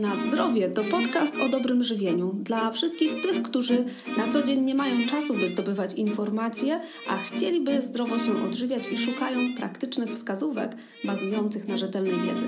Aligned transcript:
Na 0.00 0.16
zdrowie 0.16 0.68
to 0.68 0.84
podcast 0.84 1.36
o 1.36 1.48
dobrym 1.48 1.82
żywieniu 1.82 2.32
dla 2.32 2.70
wszystkich 2.70 3.22
tych, 3.22 3.42
którzy 3.42 3.84
na 4.16 4.28
co 4.28 4.42
dzień 4.42 4.60
nie 4.60 4.74
mają 4.74 5.06
czasu, 5.06 5.34
by 5.34 5.48
zdobywać 5.48 5.94
informacje, 5.94 6.80
a 7.08 7.16
chcieliby 7.16 7.82
zdrowo 7.82 8.18
się 8.18 8.44
odżywiać 8.44 8.88
i 8.88 8.98
szukają 8.98 9.54
praktycznych 9.56 10.10
wskazówek 10.10 10.72
bazujących 11.04 11.68
na 11.68 11.76
rzetelnej 11.76 12.20
wiedzy. 12.20 12.46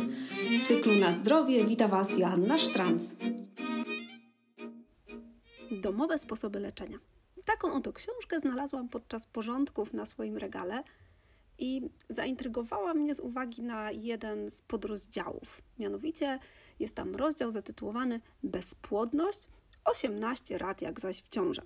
W 0.62 0.66
cyklu 0.66 0.94
Na 0.94 1.12
zdrowie 1.12 1.64
wita 1.64 1.88
Was 1.88 2.18
Joanna 2.18 2.58
Sztranc. 2.58 3.10
Domowe 5.70 6.18
sposoby 6.18 6.60
leczenia. 6.60 6.98
Taką 7.44 7.72
oto 7.72 7.92
książkę 7.92 8.40
znalazłam 8.40 8.88
podczas 8.88 9.26
porządków 9.26 9.92
na 9.92 10.06
swoim 10.06 10.36
regale 10.36 10.82
i 11.58 11.82
zaintrygowała 12.08 12.94
mnie 12.94 13.14
z 13.14 13.20
uwagi 13.20 13.62
na 13.62 13.90
jeden 13.90 14.50
z 14.50 14.62
podrozdziałów. 14.62 15.62
Mianowicie 15.78 16.38
jest 16.80 16.94
tam 16.94 17.16
rozdział 17.16 17.50
zatytułowany 17.50 18.20
Bezpłodność 18.42 19.48
18 19.84 20.58
rad 20.58 20.82
jak 20.82 21.00
zaś 21.00 21.22
w 21.22 21.28
ciąży. 21.28 21.62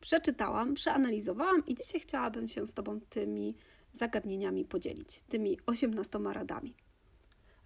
Przeczytałam, 0.00 0.74
przeanalizowałam 0.74 1.66
i 1.66 1.74
dzisiaj 1.74 2.00
chciałabym 2.00 2.48
się 2.48 2.66
z 2.66 2.74
Tobą 2.74 3.00
tymi 3.00 3.54
zagadnieniami 3.92 4.64
podzielić, 4.64 5.22
tymi 5.28 5.58
18 5.66 6.18
radami. 6.32 6.74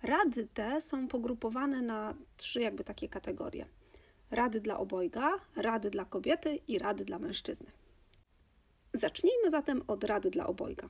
Rady 0.02 0.48
te 0.54 0.80
są 0.80 1.08
pogrupowane 1.08 1.82
na 1.82 2.14
trzy 2.36 2.60
jakby 2.60 2.84
takie 2.84 3.08
kategorie. 3.08 3.66
Rady 4.30 4.60
dla 4.60 4.78
obojga, 4.78 5.30
rady 5.56 5.90
dla 5.90 6.04
kobiety 6.04 6.58
i 6.68 6.78
rady 6.78 7.04
dla 7.04 7.18
mężczyzny. 7.18 7.70
Zacznijmy 8.94 9.50
zatem 9.50 9.82
od 9.86 10.04
rady 10.04 10.30
dla 10.30 10.46
obojga. 10.46 10.88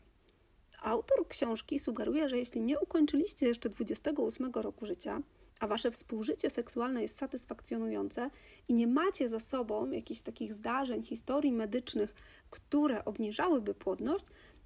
Autor 0.82 1.28
książki 1.28 1.78
sugeruje, 1.78 2.28
że 2.28 2.38
jeśli 2.38 2.60
nie 2.60 2.80
ukończyliście 2.80 3.46
jeszcze 3.46 3.68
28 3.68 4.52
roku 4.52 4.86
życia, 4.86 5.22
a 5.62 5.66
wasze 5.66 5.90
współżycie 5.90 6.50
seksualne 6.50 7.02
jest 7.02 7.16
satysfakcjonujące 7.16 8.30
i 8.68 8.74
nie 8.74 8.86
macie 8.86 9.28
za 9.28 9.40
sobą 9.40 9.90
jakichś 9.90 10.20
takich 10.20 10.54
zdarzeń, 10.54 11.02
historii 11.02 11.52
medycznych, 11.52 12.14
które 12.50 13.04
obniżałyby 13.04 13.74
płodność, 13.74 14.24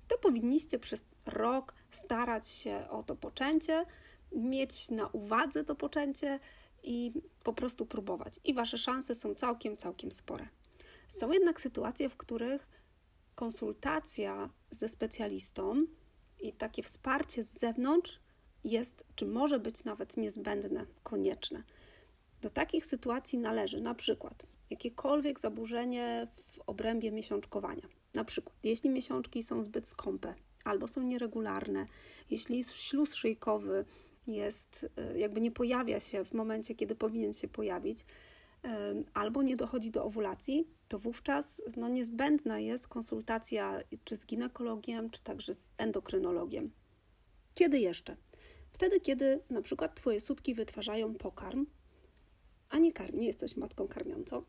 to 0.08 0.18
powinniście 0.18 0.78
przez 0.78 1.04
rok 1.26 1.74
starać 1.90 2.48
się 2.48 2.86
o 2.90 3.02
to 3.02 3.16
poczęcie, 3.16 3.86
mieć 4.32 4.90
na 4.90 5.06
uwadze 5.06 5.64
to 5.64 5.74
poczęcie 5.74 6.40
i 6.82 7.12
po 7.42 7.52
prostu 7.52 7.86
próbować. 7.86 8.40
I 8.44 8.54
wasze 8.54 8.78
szanse 8.78 9.14
są 9.14 9.34
całkiem, 9.34 9.76
całkiem 9.76 10.12
spore. 10.12 10.48
Są 11.08 11.32
jednak 11.32 11.60
sytuacje, 11.60 12.08
w 12.08 12.16
których 12.16 12.68
konsultacja 13.34 14.50
ze 14.70 14.88
specjalistą 14.88 15.86
i 16.40 16.52
takie 16.52 16.82
wsparcie 16.82 17.42
z 17.42 17.58
zewnątrz 17.58 18.25
jest, 18.66 19.04
czy 19.14 19.26
może 19.26 19.58
być 19.58 19.84
nawet 19.84 20.16
niezbędne, 20.16 20.86
konieczne. 21.02 21.62
Do 22.40 22.50
takich 22.50 22.86
sytuacji 22.86 23.38
należy 23.38 23.80
na 23.80 23.94
przykład 23.94 24.46
jakiekolwiek 24.70 25.40
zaburzenie 25.40 26.28
w 26.36 26.58
obrębie 26.66 27.12
miesiączkowania. 27.12 27.88
Na 28.14 28.24
przykład, 28.24 28.56
jeśli 28.62 28.90
miesiączki 28.90 29.42
są 29.42 29.62
zbyt 29.62 29.88
skąpe 29.88 30.34
albo 30.64 30.88
są 30.88 31.02
nieregularne, 31.02 31.86
jeśli 32.30 32.64
śluz 32.64 33.14
szyjkowy 33.14 33.84
jest, 34.26 34.90
e, 34.96 35.18
jakby 35.18 35.40
nie 35.40 35.50
pojawia 35.50 36.00
się 36.00 36.24
w 36.24 36.32
momencie, 36.32 36.74
kiedy 36.74 36.94
powinien 36.94 37.32
się 37.32 37.48
pojawić, 37.48 38.04
e, 38.64 38.94
albo 39.14 39.42
nie 39.42 39.56
dochodzi 39.56 39.90
do 39.90 40.04
owulacji, 40.04 40.68
to 40.88 40.98
wówczas 40.98 41.62
no, 41.76 41.88
niezbędna 41.88 42.58
jest 42.58 42.88
konsultacja 42.88 43.80
czy 44.04 44.16
z 44.16 44.26
ginekologiem, 44.26 45.10
czy 45.10 45.22
także 45.22 45.54
z 45.54 45.68
endokrynologiem. 45.78 46.70
Kiedy 47.54 47.78
jeszcze? 47.78 48.16
Wtedy, 48.76 49.00
kiedy 49.00 49.40
na 49.50 49.62
przykład 49.62 49.94
Twoje 49.94 50.20
sutki 50.20 50.54
wytwarzają 50.54 51.14
pokarm, 51.14 51.66
a 52.70 52.78
nie, 52.78 52.92
karmi, 52.92 53.20
nie 53.20 53.26
jesteś 53.26 53.56
matką 53.56 53.88
karmiącą, 53.88 54.42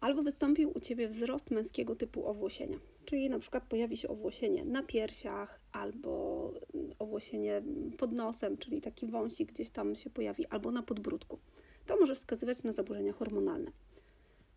albo 0.00 0.22
wystąpił 0.22 0.72
u 0.74 0.80
Ciebie 0.80 1.08
wzrost 1.08 1.50
męskiego 1.50 1.96
typu 1.96 2.26
owłosienia, 2.26 2.78
czyli 3.04 3.30
na 3.30 3.38
przykład 3.38 3.64
pojawi 3.64 3.96
się 3.96 4.08
owłosienie 4.08 4.64
na 4.64 4.82
piersiach 4.82 5.60
albo 5.72 6.52
owłosienie 6.98 7.62
pod 7.98 8.12
nosem, 8.12 8.56
czyli 8.56 8.80
taki 8.80 9.06
wąsik 9.06 9.52
gdzieś 9.52 9.70
tam 9.70 9.96
się 9.96 10.10
pojawi, 10.10 10.46
albo 10.46 10.70
na 10.70 10.82
podbródku. 10.82 11.38
To 11.86 11.96
może 11.96 12.14
wskazywać 12.14 12.62
na 12.62 12.72
zaburzenia 12.72 13.12
hormonalne. 13.12 13.72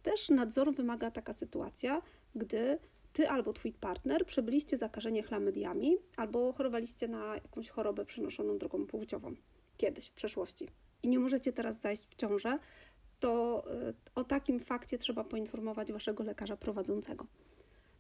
Też 0.03 0.29
nadzoru 0.29 0.72
wymaga 0.72 1.11
taka 1.11 1.34
sytuacja, 1.34 2.01
gdy 2.35 2.79
ty 3.16 3.30
albo 3.30 3.53
twój 3.53 3.74
partner 3.74 4.26
przebyliście 4.26 4.78
zakażenie 4.78 5.24
chlamydiami 5.24 5.98
albo 6.18 6.53
chorowaliście 6.53 7.08
na 7.08 7.36
jakąś 7.36 7.70
chorobę 7.70 8.06
przenoszoną 8.06 8.58
drogą 8.58 8.86
płciową. 8.86 9.36
Kiedyś 9.78 10.08
w 10.08 10.14
przeszłości. 10.14 10.68
I 11.03 11.08
nie 11.08 11.20
możecie 11.20 11.53
teraz 11.53 11.81
zajść 11.81 12.08
w 12.09 12.16
ciążę, 12.16 12.59
to 13.20 13.64
y, 13.90 13.94
o 14.16 14.24
takim 14.24 14.59
fakcie 14.59 14.98
trzeba 14.98 15.24
poinformować 15.24 15.92
waszego 15.92 16.24
lekarza 16.24 16.58
prowadzącego. 16.58 17.28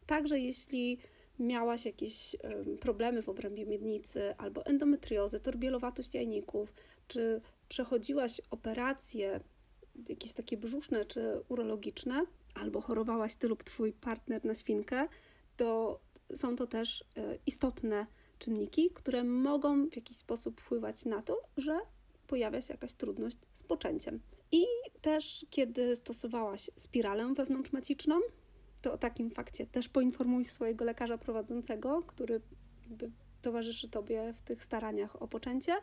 Także 0.05 0.39
jeśli 0.39 0.97
miałaś 1.39 1.85
jakieś 1.85 2.35
problemy 2.79 3.21
w 3.21 3.29
obrębie 3.29 3.65
miednicy 3.65 4.35
albo 4.37 4.65
endometriozę, 4.65 5.39
torbielowatość 5.39 6.13
jajników, 6.13 6.73
czy 7.07 7.41
przechodziłaś 7.69 8.41
operacje 8.51 9.39
jakieś 10.09 10.33
takie 10.33 10.57
brzuszne 10.57 11.05
czy 11.05 11.41
urologiczne, 11.49 12.25
albo 12.55 12.81
chorowałaś 12.81 13.35
ty 13.35 13.47
lub 13.47 13.63
twój 13.63 13.93
partner 13.93 14.45
na 14.45 14.53
świnkę, 14.53 15.07
to 15.57 15.99
są 16.33 16.55
to 16.55 16.67
też 16.67 17.03
e, 17.17 17.37
istotne 17.45 18.05
czynniki, 18.39 18.89
które 18.93 19.23
mogą 19.23 19.89
w 19.89 19.95
jakiś 19.95 20.17
sposób 20.17 20.61
wpływać 20.61 21.05
na 21.05 21.21
to, 21.21 21.41
że 21.57 21.79
pojawia 22.27 22.61
się 22.61 22.73
jakaś 22.73 22.93
trudność 22.93 23.37
z 23.53 23.63
poczęciem. 23.63 24.19
I 24.51 24.65
też, 25.01 25.45
kiedy 25.49 25.95
stosowałaś 25.95 26.71
spiralę 26.75 27.33
wewnątrzmaciczną, 27.33 28.19
to 28.81 28.93
o 28.93 28.97
takim 28.97 29.31
fakcie 29.31 29.65
też 29.67 29.89
poinformuj 29.89 30.45
swojego 30.45 30.85
lekarza 30.85 31.17
prowadzącego, 31.17 32.01
który 32.01 32.41
jakby 32.89 33.11
towarzyszy 33.41 33.89
Tobie 33.89 34.33
w 34.33 34.41
tych 34.41 34.63
staraniach 34.63 35.21
o 35.21 35.27
poczęcie, 35.27 35.73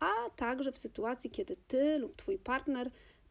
a 0.00 0.10
także 0.36 0.72
w 0.72 0.78
sytuacji, 0.78 1.30
kiedy 1.30 1.56
Ty 1.56 1.98
lub 1.98 2.16
Twój 2.16 2.38
partner 2.38 2.90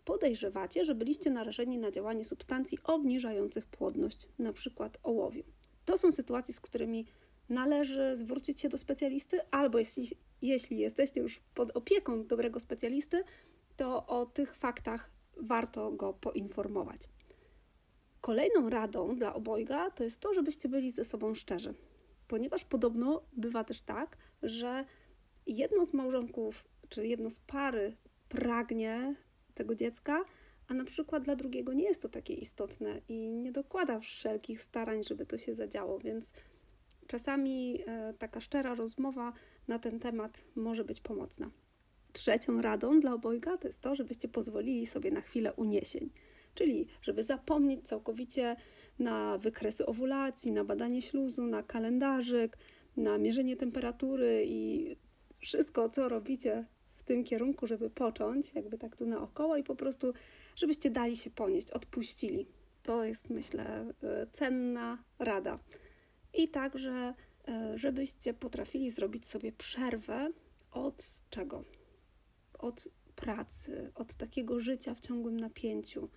podejrzewacie, 0.09 0.85
że 0.85 0.95
byliście 0.95 1.29
narażeni 1.31 1.77
na 1.77 1.91
działanie 1.91 2.25
substancji 2.25 2.77
obniżających 2.83 3.65
płodność, 3.65 4.27
np. 4.39 4.89
ołowiu. 5.03 5.43
To 5.85 5.97
są 5.97 6.11
sytuacje, 6.11 6.53
z 6.53 6.59
którymi 6.59 7.05
należy 7.49 8.15
zwrócić 8.15 8.61
się 8.61 8.69
do 8.69 8.77
specjalisty, 8.77 9.39
albo 9.51 9.79
jeśli, 9.79 10.07
jeśli 10.41 10.77
jesteście 10.77 11.21
już 11.21 11.41
pod 11.53 11.77
opieką 11.77 12.27
dobrego 12.27 12.59
specjalisty, 12.59 13.23
to 13.77 14.07
o 14.07 14.25
tych 14.25 14.55
faktach 14.55 15.11
warto 15.37 15.91
go 15.91 16.13
poinformować. 16.13 17.01
Kolejną 18.21 18.69
radą 18.69 19.15
dla 19.15 19.33
obojga 19.33 19.91
to 19.91 20.03
jest 20.03 20.19
to, 20.19 20.33
żebyście 20.33 20.69
byli 20.69 20.91
ze 20.91 21.05
sobą 21.05 21.35
szczerzy, 21.35 21.73
ponieważ 22.27 22.65
podobno 22.65 23.21
bywa 23.33 23.63
też 23.63 23.81
tak, 23.81 24.17
że 24.43 24.85
jedno 25.45 25.85
z 25.85 25.93
małżonków 25.93 26.65
czy 26.89 27.07
jedno 27.07 27.29
z 27.29 27.39
pary 27.39 27.97
pragnie 28.29 29.15
tego 29.59 29.75
dziecka, 29.75 30.25
a 30.67 30.73
na 30.73 30.85
przykład 30.85 31.23
dla 31.23 31.35
drugiego 31.35 31.73
nie 31.73 31.83
jest 31.83 32.01
to 32.01 32.09
takie 32.09 32.33
istotne 32.33 33.01
i 33.09 33.31
nie 33.31 33.51
dokłada 33.51 33.99
wszelkich 33.99 34.61
starań, 34.61 35.03
żeby 35.03 35.25
to 35.25 35.37
się 35.37 35.55
zadziało, 35.55 35.99
więc 35.99 36.33
czasami 37.07 37.81
e, 37.87 38.13
taka 38.13 38.41
szczera 38.41 38.75
rozmowa 38.75 39.33
na 39.67 39.79
ten 39.79 39.99
temat 39.99 40.45
może 40.55 40.83
być 40.83 40.99
pomocna. 41.01 41.51
Trzecią 42.13 42.61
radą 42.61 42.99
dla 42.99 43.13
obojga 43.13 43.57
to 43.57 43.67
jest 43.67 43.81
to, 43.81 43.95
żebyście 43.95 44.27
pozwolili 44.27 44.85
sobie 44.85 45.11
na 45.11 45.21
chwilę 45.21 45.53
uniesień, 45.53 46.09
czyli 46.53 46.87
żeby 47.01 47.23
zapomnieć 47.23 47.87
całkowicie 47.87 48.55
na 48.99 49.37
wykresy 49.37 49.85
owulacji, 49.85 50.51
na 50.51 50.63
badanie 50.63 51.01
śluzu, 51.01 51.47
na 51.47 51.63
kalendarzyk, 51.63 52.57
na 52.97 53.17
mierzenie 53.17 53.57
temperatury 53.57 54.43
i 54.47 54.95
wszystko, 55.39 55.89
co 55.89 56.09
robicie 56.09 56.65
tym 57.09 57.23
kierunku, 57.23 57.67
żeby 57.67 57.89
począć, 57.89 58.53
jakby 58.53 58.77
tak 58.77 58.95
tu 58.95 59.05
naokoło 59.05 59.57
i 59.57 59.63
po 59.63 59.75
prostu, 59.75 60.13
żebyście 60.55 60.89
dali 60.89 61.17
się 61.17 61.29
ponieść, 61.29 61.71
odpuścili. 61.71 62.47
To 62.83 63.03
jest, 63.03 63.29
myślę, 63.29 63.93
e, 64.03 64.27
cenna 64.33 65.03
rada. 65.19 65.59
I 66.33 66.47
także, 66.47 67.13
e, 67.47 67.77
żebyście 67.77 68.33
potrafili 68.33 68.91
zrobić 68.91 69.25
sobie 69.25 69.51
przerwę 69.51 70.31
od 70.71 71.23
czego? 71.29 71.63
Od 72.53 72.87
pracy, 73.15 73.91
od 73.95 74.13
takiego 74.13 74.59
życia 74.59 74.93
w 74.95 74.99
ciągłym 74.99 75.39
napięciu, 75.39 76.09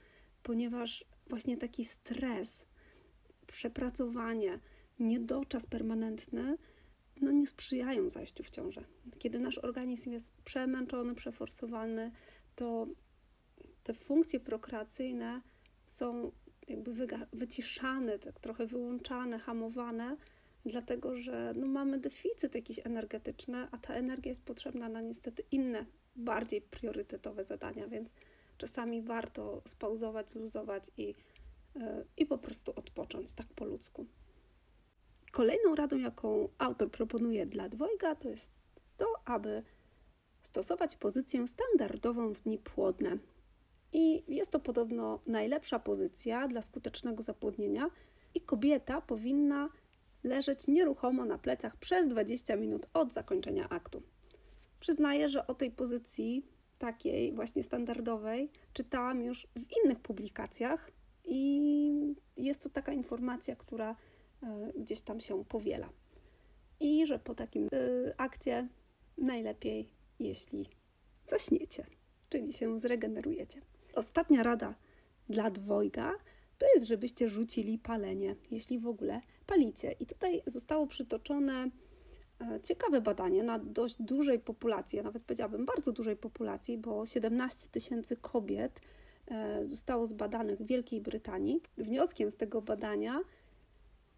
ponieważ 0.43 1.05
właśnie 1.27 1.57
taki 1.57 1.85
stres, 1.85 2.67
przepracowanie, 3.47 4.59
niedoczas 4.99 5.67
permanentny 5.67 6.59
no, 7.23 7.31
nie 7.31 7.47
sprzyjają 7.47 8.09
zajściu 8.09 8.45
w 8.45 8.51
ciążę. 8.51 8.85
Kiedy 9.19 9.39
nasz 9.39 9.59
organizm 9.59 10.13
jest 10.13 10.33
przemęczony, 10.45 11.15
przeforsowany, 11.15 12.13
to 12.57 12.87
te 13.83 13.95
funkcje 13.95 14.41
prokreacyjne 14.41 15.41
są 15.87 16.33
jakby 16.69 17.07
wyciszane, 17.33 18.19
tak 18.19 18.41
trochę 18.41 18.67
wyłączane, 18.67 19.39
hamowane, 19.39 20.17
dlatego 20.65 21.17
że 21.17 21.53
no, 21.57 21.67
mamy 21.67 21.99
deficyt 21.99 22.55
jakiś 22.55 22.87
energetyczny, 22.87 23.69
a 23.71 23.79
ta 23.79 23.95
energia 23.95 24.29
jest 24.29 24.45
potrzebna 24.45 24.89
na 24.89 25.01
niestety 25.01 25.43
inne, 25.51 25.87
bardziej 26.17 26.63
priorytetowe 26.63 27.45
zadania, 27.45 27.89
więc 27.89 28.15
czasami 28.59 29.03
warto 29.03 29.63
spauzować, 29.67 30.31
zluzować 30.31 30.91
i, 30.97 31.07
yy, 31.75 31.83
i 32.17 32.27
po 32.27 32.39
prostu 32.39 32.73
odpocząć 32.77 33.33
tak 33.33 33.47
po 33.47 33.65
ludzku. 33.65 34.07
Kolejną 35.33 35.75
radą, 35.75 35.99
jaką 35.99 36.49
autor 36.59 36.91
proponuje 36.91 37.47
dla 37.47 37.69
dwojga, 37.69 38.15
to 38.15 38.29
jest 38.29 38.51
to, 38.97 39.07
aby 39.25 39.63
stosować 40.43 40.97
pozycję 40.97 41.49
standardową 41.49 42.35
w 42.35 42.41
dni 42.41 42.59
płodne. 42.59 43.19
I 43.93 44.35
jest 44.35 44.51
to 44.51 44.61
podobno 44.61 45.21
najlepsza 45.27 45.79
pozycja 45.79 46.49
dla 46.49 46.63
skutecznego 46.63 47.23
zapłodnienia, 47.23 47.91
i 48.35 48.41
kobieta 48.41 49.01
powinna 49.01 49.69
leżeć 50.25 50.67
nieruchomo 50.67 51.25
na 51.25 51.39
plecach 51.39 51.77
przez 51.77 52.09
20 52.09 52.57
minut 52.57 52.87
od 52.95 53.13
zakończenia 53.13 53.69
aktu. 53.69 54.03
Przyznaję, 54.81 55.29
że 55.29 55.47
o 55.47 55.55
tej 55.55 55.71
pozycji 55.71 56.47
takiej 56.79 57.33
właśnie 57.33 57.63
standardowej 57.63 58.51
czytałam 58.73 59.23
już 59.23 59.47
w 59.57 59.85
innych 59.85 60.01
publikacjach 60.01 60.91
i 61.25 62.15
jest 62.37 62.63
to 62.63 62.71
taka 62.71 62.93
informacja, 62.93 63.57
która 63.57 63.97
gdzieś 64.77 65.01
tam 65.01 65.21
się 65.21 65.45
powiela. 65.45 65.89
I 66.81 67.07
że 67.07 67.19
po 67.19 67.35
takim 67.35 67.69
e, 67.73 68.15
akcie 68.17 68.69
najlepiej, 69.19 69.89
jeśli 70.19 70.69
zaśniecie, 71.25 71.87
czyli 72.29 72.53
się 72.53 72.79
zregenerujecie. 72.79 73.61
Ostatnia 73.95 74.43
rada 74.43 74.75
dla 75.29 75.51
dwojga 75.51 76.13
to 76.59 76.67
jest, 76.75 76.87
żebyście 76.87 77.29
rzucili 77.29 77.79
palenie, 77.79 78.37
jeśli 78.51 78.79
w 78.79 78.87
ogóle 78.87 79.21
palicie. 79.47 79.93
I 79.93 80.07
tutaj 80.07 80.43
zostało 80.47 80.87
przytoczone 80.87 81.71
e, 82.41 82.61
ciekawe 82.63 83.01
badanie 83.01 83.43
na 83.43 83.59
dość 83.59 83.97
dużej 84.03 84.39
populacji, 84.39 84.97
ja 84.97 85.03
nawet 85.03 85.23
powiedziałabym 85.23 85.67
bardzo 85.67 85.93
dużej 85.93 86.17
populacji, 86.17 86.79
bo 86.79 87.07
17 87.07 87.69
tysięcy 87.69 88.17
kobiet 88.17 88.81
e, 89.27 89.65
zostało 89.65 90.07
zbadanych 90.07 90.59
w 90.59 90.67
Wielkiej 90.67 91.01
Brytanii. 91.01 91.61
Wnioskiem 91.79 92.31
z 92.31 92.37
tego 92.37 92.63
badania 92.63 93.21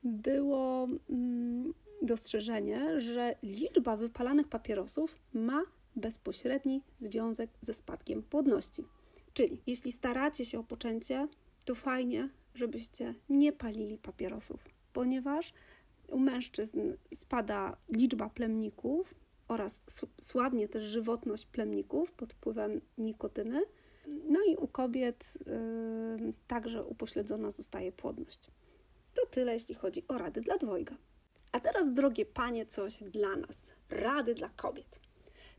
było 0.04 0.88
mm, 1.10 1.74
dostrzeżenie, 2.02 3.00
że 3.00 3.34
liczba 3.42 3.96
wypalanych 3.96 4.48
papierosów 4.48 5.18
ma 5.32 5.62
bezpośredni 5.96 6.82
związek 6.98 7.50
ze 7.60 7.74
spadkiem 7.74 8.22
płodności. 8.22 8.84
Czyli 9.32 9.60
jeśli 9.66 9.92
staracie 9.92 10.44
się 10.44 10.58
o 10.58 10.64
poczęcie, 10.64 11.28
to 11.64 11.74
fajnie, 11.74 12.28
żebyście 12.54 13.14
nie 13.28 13.52
palili 13.52 13.98
papierosów, 13.98 14.64
ponieważ 14.92 15.52
u 16.08 16.18
mężczyzn 16.18 16.80
spada 17.14 17.76
liczba 17.88 18.28
plemników 18.28 19.14
oraz 19.48 19.82
słabnie 20.20 20.68
też 20.68 20.84
żywotność 20.84 21.46
plemników 21.46 22.12
pod 22.12 22.32
wpływem 22.32 22.80
nikotyny. 22.98 23.62
No 24.28 24.40
i 24.48 24.56
u 24.56 24.68
kobiet 24.68 25.38
yy, 26.20 26.32
także 26.46 26.84
upośledzona 26.84 27.50
zostaje 27.50 27.92
płodność. 27.92 28.50
To 29.14 29.26
tyle, 29.26 29.52
jeśli 29.52 29.74
chodzi 29.74 30.04
o 30.08 30.18
rady 30.18 30.40
dla 30.40 30.56
dwojga. 30.56 30.96
A 31.52 31.60
teraz, 31.60 31.92
drogie 31.92 32.26
panie, 32.26 32.66
coś 32.66 33.02
dla 33.02 33.36
nas. 33.36 33.62
Rady 33.90 34.34
dla 34.34 34.48
kobiet. 34.48 35.00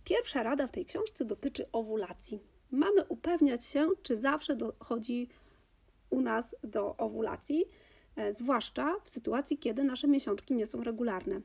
Pierwsza 0.04 0.44
rada 0.44 0.68
w 0.68 0.72
tej 0.72 0.86
książce 0.86 1.26
dotyczy 1.26 1.72
owulacji. 1.72 2.40
Mamy 2.72 3.04
upewniać 3.04 3.66
się, 3.66 3.90
czy 4.04 4.18
zawsze 4.18 4.56
dochodzi 4.56 5.30
u 6.10 6.22
nas 6.22 6.56
do 6.64 6.98
owulacji, 6.98 7.66
e, 8.16 8.34
zwłaszcza 8.34 8.96
w 9.04 9.10
sytuacji, 9.10 9.58
kiedy 9.58 9.84
nasze 9.84 10.08
miesiączki 10.08 10.54
nie 10.54 10.66
są 10.66 10.84
regularne. 10.84 11.42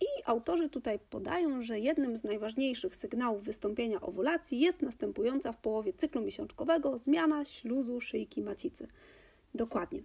I 0.00 0.06
autorzy 0.24 0.68
tutaj 0.68 0.98
podają, 0.98 1.62
że 1.62 1.80
jednym 1.80 2.16
z 2.16 2.24
najważniejszych 2.24 2.96
sygnałów 2.96 3.42
wystąpienia 3.42 4.00
owulacji 4.00 4.60
jest 4.60 4.82
następująca 4.82 5.52
w 5.52 5.56
połowie 5.56 5.92
cyklu 5.92 6.20
miesiączkowego 6.20 6.98
zmiana 6.98 7.44
śluzu 7.44 8.00
szyjki 8.00 8.42
macicy. 8.42 8.88
Dokładnie. 9.54 10.02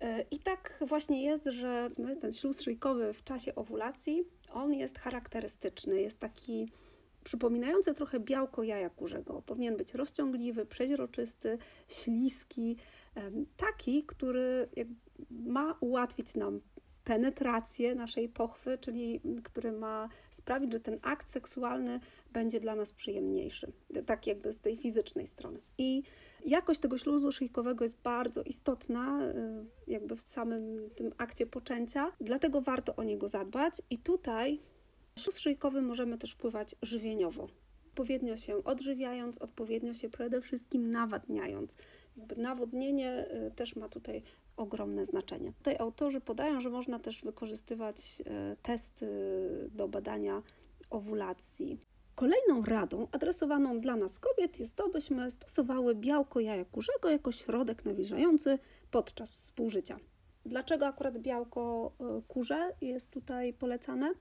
E, 0.00 0.24
I 0.30 0.38
tak 0.38 0.78
właśnie 0.80 1.24
jest, 1.24 1.44
że 1.44 1.90
ten 2.20 2.32
śluz 2.32 2.60
szyjkowy 2.60 3.12
w 3.12 3.24
czasie 3.24 3.54
owulacji, 3.54 4.24
on 4.52 4.74
jest 4.74 4.98
charakterystyczny, 4.98 6.00
jest 6.00 6.20
taki 6.20 6.72
przypominający 7.24 7.94
trochę 7.94 8.20
białko 8.20 8.62
jaja 8.62 8.90
kurzego. 8.90 9.42
Powinien 9.46 9.76
być 9.76 9.94
rozciągliwy, 9.94 10.66
przeźroczysty, 10.66 11.58
śliski, 11.88 12.76
taki, 13.56 14.04
który 14.04 14.68
ma 15.30 15.76
ułatwić 15.80 16.34
nam 16.34 16.60
penetrację 17.04 17.94
naszej 17.94 18.28
pochwy, 18.28 18.78
czyli 18.78 19.20
który 19.44 19.72
ma 19.72 20.08
sprawić, 20.30 20.72
że 20.72 20.80
ten 20.80 20.98
akt 21.02 21.28
seksualny 21.28 22.00
będzie 22.32 22.60
dla 22.60 22.74
nas 22.74 22.92
przyjemniejszy, 22.92 23.72
tak 24.06 24.26
jakby 24.26 24.52
z 24.52 24.60
tej 24.60 24.76
fizycznej 24.76 25.26
strony. 25.26 25.60
I 25.78 26.02
jakość 26.46 26.80
tego 26.80 26.98
śluzu 26.98 27.32
szyjkowego 27.32 27.84
jest 27.84 27.98
bardzo 28.02 28.42
istotna, 28.42 29.28
y, 29.28 29.64
jakby 29.86 30.16
w 30.16 30.20
samym 30.20 30.90
tym 30.94 31.12
akcie 31.18 31.46
poczęcia, 31.46 32.12
dlatego 32.20 32.60
warto 32.60 32.96
o 32.96 33.04
niego 33.04 33.28
zadbać. 33.28 33.82
I 33.90 33.98
tutaj 33.98 34.60
śluz 35.18 35.38
szyjkowy 35.38 35.82
możemy 35.82 36.18
też 36.18 36.32
wpływać 36.32 36.74
żywieniowo. 36.82 37.48
Odpowiednio 37.86 38.36
się 38.36 38.64
odżywiając, 38.64 39.38
odpowiednio 39.38 39.94
się 39.94 40.08
przede 40.08 40.40
wszystkim 40.40 40.90
nawadniając. 40.90 41.76
Jakby 42.16 42.36
nawodnienie 42.36 43.26
y, 43.46 43.50
też 43.50 43.76
ma 43.76 43.88
tutaj 43.88 44.22
ogromne 44.56 45.06
znaczenie. 45.06 45.52
Tutaj 45.52 45.76
autorzy 45.78 46.20
podają, 46.20 46.60
że 46.60 46.70
można 46.70 46.98
też 46.98 47.22
wykorzystywać 47.22 47.96
y, 48.20 48.56
testy 48.62 49.08
do 49.72 49.88
badania 49.88 50.42
owulacji. 50.90 51.78
Kolejną 52.16 52.62
radą 52.62 53.08
adresowaną 53.12 53.80
dla 53.80 53.96
nas 53.96 54.18
kobiet 54.18 54.60
jest 54.60 54.76
to, 54.76 54.88
byśmy 54.88 55.30
stosowały 55.30 55.94
białko 55.94 56.40
jaja 56.40 56.64
kurzego 56.64 57.10
jako 57.10 57.32
środek 57.32 57.84
nawilżający 57.84 58.58
podczas 58.90 59.30
współżycia. 59.30 59.98
Dlaczego 60.46 60.86
akurat 60.86 61.18
białko 61.18 61.92
y, 62.18 62.22
kurze 62.28 62.72
jest 62.80 63.10
tutaj 63.10 63.52
polecane? 63.52 64.12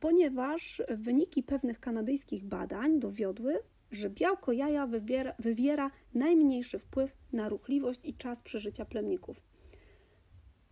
Ponieważ 0.00 0.82
wyniki 0.88 1.42
pewnych 1.42 1.80
kanadyjskich 1.80 2.44
badań 2.44 3.00
dowiodły, 3.00 3.58
że 3.90 4.10
białko 4.10 4.52
jaja 4.52 4.88
wywiera 5.38 5.90
najmniejszy 6.14 6.78
wpływ 6.78 7.16
na 7.32 7.48
ruchliwość 7.48 8.00
i 8.04 8.14
czas 8.14 8.42
przeżycia 8.42 8.84
plemników. 8.84 9.42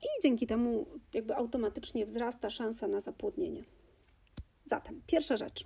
I 0.03 0.23
dzięki 0.23 0.47
temu 0.47 0.87
jakby 1.15 1.37
automatycznie 1.37 2.07
wzrasta 2.07 2.51
szansa 2.51 2.89
na 2.89 3.01
zapłodnienie. 3.01 3.65
Zatem, 4.65 5.03
pierwsza 5.07 5.37
rzecz. 5.37 5.65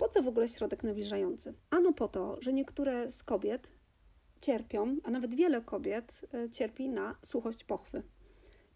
Po 0.00 0.08
co 0.08 0.22
w 0.22 0.28
ogóle 0.28 0.48
środek 0.48 0.84
nawilżający? 0.84 1.54
Ano 1.70 1.92
po 1.92 2.08
to, 2.08 2.36
że 2.40 2.52
niektóre 2.52 3.10
z 3.10 3.22
kobiet 3.22 3.72
cierpią, 4.40 4.96
a 5.04 5.10
nawet 5.10 5.34
wiele 5.34 5.60
kobiet 5.60 6.26
e, 6.34 6.50
cierpi 6.50 6.88
na 6.88 7.16
suchość 7.22 7.64
pochwy. 7.64 8.02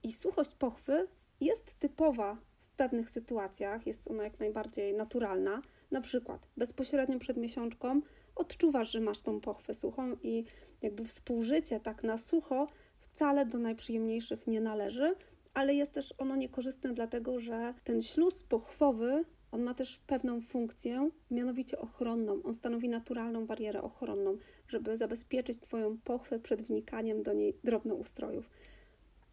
I 0.03 0.13
suchość 0.13 0.55
pochwy 0.55 1.09
jest 1.41 1.79
typowa 1.79 2.37
w 2.67 2.77
pewnych 2.77 3.11
sytuacjach, 3.11 3.87
jest 3.87 4.11
ona 4.11 4.25
jak 4.25 4.41
najbardziej 4.41 4.95
naturalna, 4.95 5.63
na 5.91 6.01
przykład 6.01 6.49
bezpośrednio 6.57 7.19
przed 7.19 7.37
miesiączką 7.37 8.01
odczuwasz, 8.35 8.91
że 8.93 9.01
masz 9.01 9.21
tą 9.21 9.41
pochwę 9.41 9.75
suchą 9.75 10.17
i 10.23 10.45
jakby 10.83 11.05
współżycie 11.05 11.81
tak 11.81 12.03
na 12.03 12.17
sucho 12.17 12.69
wcale 13.01 13.47
do 13.47 13.59
najprzyjemniejszych 13.59 14.47
nie 14.47 14.61
należy, 14.61 15.15
ale 15.55 15.75
jest 15.75 15.93
też 15.93 16.15
ono 16.19 16.37
niekorzystne 16.37 16.95
dlatego, 16.95 17.41
że 17.41 17.75
ten 17.85 18.03
śluz 18.03 18.43
pochwowy 18.43 19.25
on 19.55 19.63
ma 19.63 19.75
też 19.75 19.99
pewną 20.07 20.41
funkcję, 20.41 21.11
mianowicie 21.31 21.79
ochronną. 21.79 22.43
On 22.45 22.55
stanowi 22.55 22.89
naturalną 22.89 23.47
barierę 23.47 23.83
ochronną, 23.83 24.37
żeby 24.69 24.97
zabezpieczyć 24.97 25.59
Twoją 25.61 25.99
pochwę 25.99 26.39
przed 26.39 26.63
wnikaniem 26.63 27.23
do 27.23 27.33
niej 27.33 27.59
drobnoustrojów. 27.65 28.51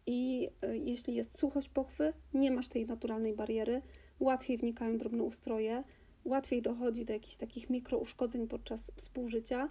I 0.06 0.48
y, 0.64 0.78
jeśli 0.78 1.14
jest 1.14 1.38
suchość 1.38 1.68
pochwy, 1.68 2.12
nie 2.34 2.50
masz 2.50 2.68
tej 2.68 2.86
naturalnej 2.86 3.34
bariery, 3.34 3.82
łatwiej 4.20 4.58
wnikają 4.58 4.98
drobnoustroje, 4.98 5.84
łatwiej 6.24 6.62
dochodzi 6.62 7.04
do 7.04 7.12
jakichś 7.12 7.36
takich 7.36 7.70
mikrouszkodzeń 7.70 8.48
podczas 8.48 8.92
współżycia, 8.96 9.68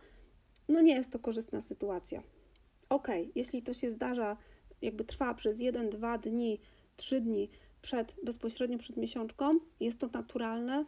no 0.70 0.81
nie 0.81 0.93
jest 0.93 1.12
to 1.12 1.20
korzystna 1.20 1.62
sytuacja. 1.62 2.24
Ok, 2.89 3.08
jeśli 3.36 3.63
to 3.63 3.74
się 3.74 3.91
zdarza, 3.91 4.38
jakby 4.81 5.03
trwa 5.03 5.34
przez 5.34 5.60
1, 5.60 5.89
2 5.89 6.17
dni, 6.17 6.60
3 6.96 7.22
dni 7.22 7.50
przed, 7.81 8.15
bezpośrednio 8.23 8.77
przed 8.77 8.97
miesiączką, 8.97 9.59
jest 9.79 10.00
to 10.00 10.09
naturalne, 10.13 10.85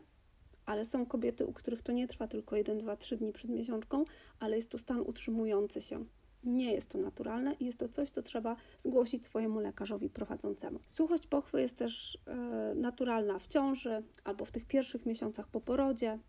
ale 0.66 0.86
są 0.86 1.06
kobiety, 1.06 1.46
u 1.46 1.54
których 1.54 1.82
to 1.82 1.92
nie 1.92 2.08
trwa 2.08 2.28
tylko 2.28 2.56
1, 2.56 2.80
2, 2.80 2.96
3 2.98 3.18
dni 3.18 3.34
przed 3.34 3.52
miesiączką, 3.52 4.06
ale 4.40 4.56
jest 4.56 4.70
to 4.70 4.78
stan 4.78 5.02
utrzymujący 5.02 5.82
się. 5.82 6.06
Nie 6.44 6.74
jest 6.74 6.90
to 6.90 6.98
naturalne 6.98 7.54
i 7.60 7.66
jest 7.66 7.78
to 7.78 7.90
coś, 7.90 8.10
co 8.10 8.22
trzeba 8.22 8.56
zgłosić 8.80 9.26
swojemu 9.26 9.60
lekarzowi 9.60 10.10
prowadzącemu. 10.10 10.80
Suchość 10.88 11.28
pochwy 11.28 11.62
jest 11.62 11.78
też 11.78 12.18
e, 12.28 12.76
naturalna 12.76 13.40
w 13.40 13.48
ciąży 13.48 14.04
albo 14.24 14.46
w 14.46 14.52
tych 14.52 14.66
pierwszych 14.66 15.06
miesiącach 15.06 15.48
po 15.48 15.62
porodzie. 15.62 16.20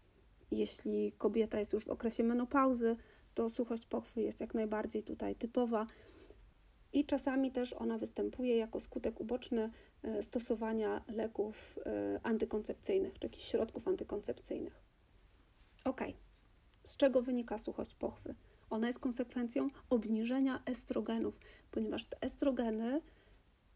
Jeśli 0.50 1.12
kobieta 1.12 1.58
jest 1.58 1.72
już 1.72 1.84
w 1.84 1.88
okresie 1.88 2.24
menopauzy, 2.24 2.96
to 3.34 3.50
suchość 3.50 3.86
pochwy 3.86 4.22
jest 4.22 4.40
jak 4.40 4.54
najbardziej 4.54 5.02
tutaj 5.02 5.34
typowa. 5.34 5.86
I 6.94 7.04
czasami 7.04 7.50
też 7.50 7.72
ona 7.72 7.98
występuje 7.98 8.56
jako 8.56 8.80
skutek 8.80 9.20
uboczny 9.20 9.70
e, 10.02 10.22
stosowania 10.22 11.04
leków 11.08 11.78
e, 11.86 12.20
antykoncepcyjnych 12.22 13.18
czy 13.18 13.26
jakichś 13.26 13.44
środków 13.44 13.88
antykoncepcyjnych. 13.88 14.82
Ok, 15.84 16.00
z 16.84 16.96
czego 16.96 17.22
wynika 17.22 17.58
suchość 17.58 17.94
pochwy? 17.94 18.34
Ona 18.70 18.86
jest 18.86 18.98
konsekwencją 18.98 19.68
obniżenia 19.90 20.62
estrogenów, 20.66 21.38
ponieważ 21.70 22.04
te 22.04 22.22
estrogeny 22.22 23.00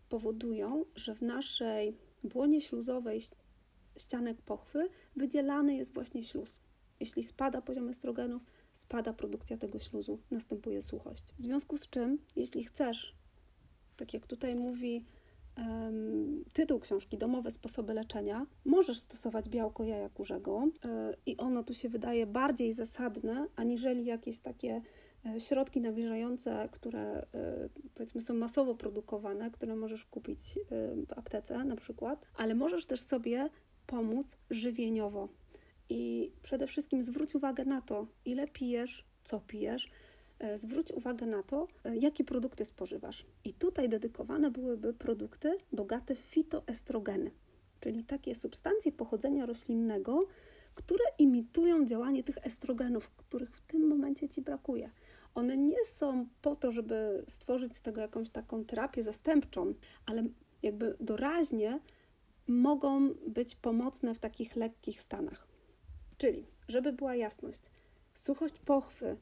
powodują, 0.08 0.84
że 0.94 1.14
w 1.14 1.22
naszej 1.22 1.96
błonie 2.24 2.60
śluzowej 2.60 3.20
ścianek 3.98 4.42
pochwy 4.42 4.88
wydzielany 5.16 5.76
jest 5.76 5.94
właśnie 5.94 6.24
śluz. 6.24 6.60
Jeśli 7.00 7.22
spada 7.22 7.62
poziom 7.62 7.88
estrogenów, 7.88 8.42
spada 8.72 9.12
produkcja 9.12 9.56
tego 9.56 9.78
śluzu, 9.78 10.18
następuje 10.30 10.82
suchość. 10.82 11.24
W 11.38 11.42
związku 11.42 11.78
z 11.78 11.88
czym, 11.88 12.18
jeśli 12.36 12.64
chcesz, 12.64 13.14
tak 13.96 14.14
jak 14.14 14.26
tutaj 14.26 14.54
mówi 14.54 15.04
um, 15.58 16.44
tytuł 16.52 16.80
książki 16.80 17.18
Domowe 17.18 17.50
sposoby 17.50 17.94
leczenia, 17.94 18.46
możesz 18.64 18.98
stosować 18.98 19.48
białko 19.48 19.84
jaja 19.84 20.08
kurzego 20.08 20.64
yy, 20.64 20.90
i 21.26 21.36
ono 21.36 21.64
tu 21.64 21.74
się 21.74 21.88
wydaje 21.88 22.26
bardziej 22.26 22.72
zasadne, 22.72 23.46
aniżeli 23.56 24.04
jakieś 24.04 24.38
takie 24.38 24.82
e, 25.26 25.40
środki 25.40 25.80
nawilżające, 25.80 26.68
które 26.72 27.00
e, 27.00 27.24
powiedzmy 27.94 28.22
są 28.22 28.34
masowo 28.34 28.74
produkowane, 28.74 29.50
które 29.50 29.76
możesz 29.76 30.04
kupić 30.04 30.58
w 31.06 31.18
aptece 31.18 31.64
na 31.64 31.76
przykład, 31.76 32.26
ale 32.34 32.54
możesz 32.54 32.86
też 32.86 33.00
sobie 33.00 33.48
pomóc 33.86 34.38
żywieniowo. 34.50 35.28
I 35.88 36.32
przede 36.42 36.66
wszystkim 36.66 37.02
zwróć 37.02 37.34
uwagę 37.34 37.64
na 37.64 37.80
to, 37.80 38.06
ile 38.24 38.48
pijesz, 38.48 39.04
co 39.22 39.40
pijesz. 39.40 39.90
E, 40.38 40.58
zwróć 40.58 40.92
uwagę 40.92 41.26
na 41.26 41.42
to, 41.42 41.68
e, 41.84 41.96
jakie 41.96 42.24
produkty 42.24 42.64
spożywasz. 42.64 43.26
I 43.44 43.54
tutaj 43.54 43.88
dedykowane 43.88 44.50
byłyby 44.50 44.94
produkty 44.94 45.58
bogate 45.72 46.14
w 46.14 46.18
fitoestrogeny, 46.18 47.30
czyli 47.80 48.04
takie 48.04 48.34
substancje 48.34 48.92
pochodzenia 48.92 49.46
roślinnego, 49.46 50.26
które 50.74 51.04
imitują 51.18 51.86
działanie 51.86 52.24
tych 52.24 52.46
estrogenów, 52.46 53.10
których 53.10 53.56
w 53.56 53.60
tym 53.60 53.86
momencie 53.86 54.28
ci 54.28 54.42
brakuje. 54.42 54.90
One 55.34 55.56
nie 55.56 55.84
są 55.84 56.26
po 56.42 56.56
to, 56.56 56.72
żeby 56.72 57.24
stworzyć 57.28 57.76
z 57.76 57.82
tego 57.82 58.00
jakąś 58.00 58.30
taką 58.30 58.64
terapię 58.64 59.02
zastępczą, 59.02 59.74
ale 60.06 60.24
jakby 60.62 60.96
doraźnie 61.00 61.80
mogą 62.46 63.14
być 63.26 63.54
pomocne 63.54 64.14
w 64.14 64.18
takich 64.18 64.56
lekkich 64.56 65.00
stanach. 65.00 65.47
Czyli, 66.18 66.46
żeby 66.68 66.92
była 66.92 67.14
jasność, 67.14 67.62
suchość 68.14 68.58
pochwy 68.58 69.16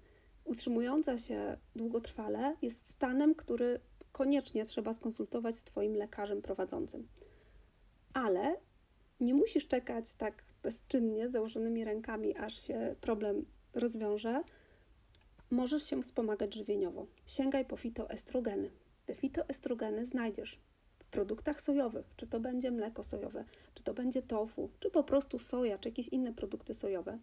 utrzymująca 0.44 1.18
się 1.18 1.56
długotrwale 1.76 2.56
jest 2.62 2.88
stanem, 2.90 3.34
który 3.34 3.80
koniecznie 4.12 4.64
trzeba 4.64 4.92
skonsultować 4.92 5.56
z 5.56 5.64
Twoim 5.64 5.94
lekarzem 5.94 6.42
prowadzącym. 6.42 7.08
Ale 8.12 8.56
nie 9.20 9.34
musisz 9.34 9.68
czekać 9.68 10.14
tak 10.14 10.44
bezczynnie, 10.62 11.28
założonymi 11.28 11.84
rękami, 11.84 12.36
aż 12.36 12.66
się 12.66 12.96
problem 13.00 13.46
rozwiąże. 13.74 14.42
Możesz 15.50 15.82
się 15.82 16.02
wspomagać 16.02 16.54
żywieniowo. 16.54 17.06
Sięgaj 17.26 17.64
po 17.64 17.76
fitoestrogeny. 17.76 18.70
Te 19.06 19.14
fitoestrogeny 19.14 20.06
znajdziesz 20.06 20.60
produktach 21.16 21.60
sojowych, 21.60 22.06
czy 22.16 22.26
to 22.26 22.40
będzie 22.40 22.70
mleko 22.70 23.04
sojowe, 23.04 23.44
czy 23.74 23.82
to 23.82 23.94
będzie 23.94 24.22
tofu, 24.22 24.70
czy 24.80 24.90
po 24.90 25.04
prostu 25.04 25.38
soja, 25.38 25.78
czy 25.78 25.88
jakieś 25.88 26.08
inne 26.08 26.32
produkty 26.32 26.74
sojowe, 26.74 27.18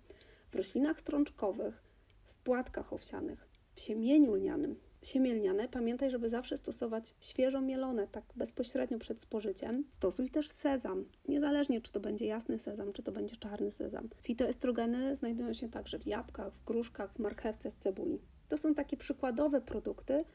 w 0.52 0.56
roślinach 0.56 1.00
strączkowych, 1.00 1.84
w 2.26 2.38
płatkach 2.38 2.94
owsianych, 2.94 3.48
w 3.76 3.82
siemieniu 3.82 4.36
lnianym. 4.36 4.76
Siemię 5.04 5.34
lniane 5.34 5.70
pamiętaj, 5.70 6.10
żeby 6.10 6.30
zawsze 6.30 6.58
stosować 6.58 7.16
świeżo 7.22 7.62
mielone, 7.62 8.08
tak 8.08 8.24
bezpośrednio 8.36 9.00
przed 9.00 9.22
spożyciem. 9.22 9.84
Stosuj 9.90 10.30
też 10.30 10.50
sezam, 10.50 11.06
niezależnie 11.28 11.82
czy 11.82 11.92
to 11.92 12.00
będzie 12.00 12.26
jasny 12.26 12.60
sezam, 12.60 12.94
czy 12.94 13.04
to 13.04 13.12
będzie 13.12 13.36
czarny 13.36 13.72
sezam. 13.72 14.10
Fitoestrogeny 14.22 15.16
znajdują 15.16 15.54
się 15.54 15.70
także 15.70 16.00
w 16.00 16.08
jabłkach, 16.08 16.54
w 16.54 16.64
gruszkach, 16.64 17.14
w 17.14 17.20
marchewce, 17.20 17.72
w 17.72 17.76
cebuli. 17.76 18.20
To 18.50 18.58
są 18.58 18.74
takie 18.74 18.98
przykładowe 18.98 19.62
produkty, 19.62 20.26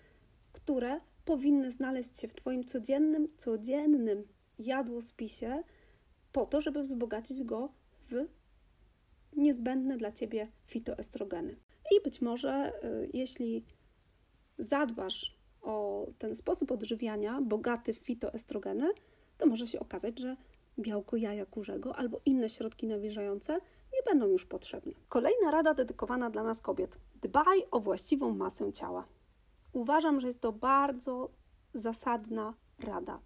które 0.68 1.00
powinny 1.24 1.70
znaleźć 1.70 2.20
się 2.20 2.28
w 2.28 2.34
Twoim 2.34 2.64
codziennym, 2.64 3.28
codziennym 3.36 4.28
jadłospisie 4.58 5.62
po 6.32 6.46
to, 6.46 6.60
żeby 6.60 6.82
wzbogacić 6.82 7.42
go 7.42 7.72
w 8.10 8.26
niezbędne 9.36 9.96
dla 9.96 10.12
Ciebie 10.12 10.48
fitoestrogeny. 10.66 11.56
I 11.96 12.02
być 12.04 12.20
może, 12.20 12.72
y, 12.84 13.10
jeśli 13.12 13.64
zadbasz 14.58 15.38
o 15.62 16.06
ten 16.18 16.34
sposób 16.34 16.72
odżywiania 16.72 17.40
bogaty 17.40 17.94
w 17.94 17.98
fitoestrogeny, 17.98 18.88
to 19.38 19.46
może 19.46 19.66
się 19.66 19.80
okazać, 19.80 20.18
że 20.18 20.36
białko 20.78 21.16
jaja 21.16 21.46
kurzego 21.46 21.96
albo 21.96 22.20
inne 22.24 22.48
środki 22.48 22.86
nawilżające 22.86 23.52
nie 23.92 24.02
będą 24.06 24.26
już 24.26 24.46
potrzebne. 24.46 24.92
Kolejna 25.08 25.50
rada 25.50 25.74
dedykowana 25.74 26.30
dla 26.30 26.42
nas 26.42 26.60
kobiet. 26.60 26.98
Dbaj 27.22 27.62
o 27.70 27.80
właściwą 27.80 28.34
masę 28.34 28.72
ciała. 28.72 29.17
Uważam, 29.72 30.20
że 30.20 30.26
jest 30.26 30.40
to 30.40 30.52
bardzo 30.52 31.30
zasadna 31.74 32.54
rada. 32.78 33.20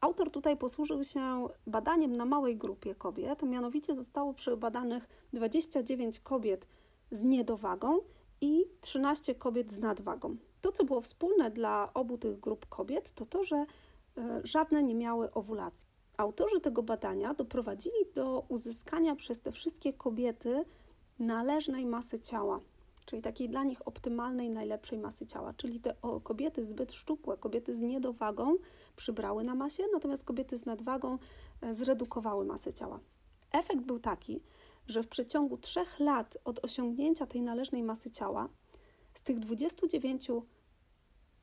Autor 0.00 0.30
tutaj 0.30 0.56
posłużył 0.56 1.04
się 1.04 1.48
badaniem 1.66 2.16
na 2.16 2.24
małej 2.24 2.56
grupie 2.56 2.94
kobiet, 2.94 3.42
mianowicie 3.42 3.94
zostało 3.94 4.34
przebadanych 4.34 5.08
29 5.32 6.20
kobiet 6.20 6.66
z 7.10 7.24
niedowagą 7.24 8.00
i 8.40 8.64
13 8.80 9.34
kobiet 9.34 9.72
z 9.72 9.78
nadwagą. 9.78 10.36
To, 10.60 10.72
co 10.72 10.84
było 10.84 11.00
wspólne 11.00 11.50
dla 11.50 11.90
obu 11.94 12.18
tych 12.18 12.40
grup 12.40 12.66
kobiet, 12.66 13.10
to 13.10 13.26
to, 13.26 13.44
że 13.44 13.56
e, 13.56 13.66
żadne 14.44 14.82
nie 14.82 14.94
miały 14.94 15.32
owulacji. 15.32 15.88
Autorzy 16.16 16.60
tego 16.60 16.82
badania 16.82 17.34
doprowadzili 17.34 17.96
do 18.14 18.44
uzyskania 18.48 19.16
przez 19.16 19.40
te 19.40 19.52
wszystkie 19.52 19.92
kobiety 19.92 20.64
należnej 21.18 21.86
masy 21.86 22.18
ciała, 22.18 22.60
czyli 23.06 23.22
takiej 23.22 23.48
dla 23.48 23.64
nich 23.64 23.88
optymalnej, 23.88 24.50
najlepszej 24.50 24.98
masy 24.98 25.26
ciała. 25.26 25.52
Czyli 25.52 25.80
te 25.80 25.94
kobiety 26.24 26.64
zbyt 26.64 26.92
szczupłe, 26.92 27.36
kobiety 27.36 27.74
z 27.74 27.82
niedowagą 27.82 28.56
przybrały 28.96 29.44
na 29.44 29.54
masie, 29.54 29.82
natomiast 29.92 30.24
kobiety 30.24 30.56
z 30.56 30.66
nadwagą 30.66 31.18
e, 31.60 31.74
zredukowały 31.74 32.44
masę 32.44 32.72
ciała. 32.72 33.00
Efekt 33.52 33.82
był 33.82 33.98
taki, 33.98 34.42
że 34.88 35.02
w 35.02 35.08
przeciągu 35.08 35.58
trzech 35.58 36.00
lat 36.00 36.38
od 36.44 36.64
osiągnięcia 36.64 37.26
tej 37.26 37.42
należnej 37.42 37.82
masy 37.82 38.10
ciała, 38.10 38.48
z 39.14 39.22
tych 39.22 39.38
29 39.38 40.28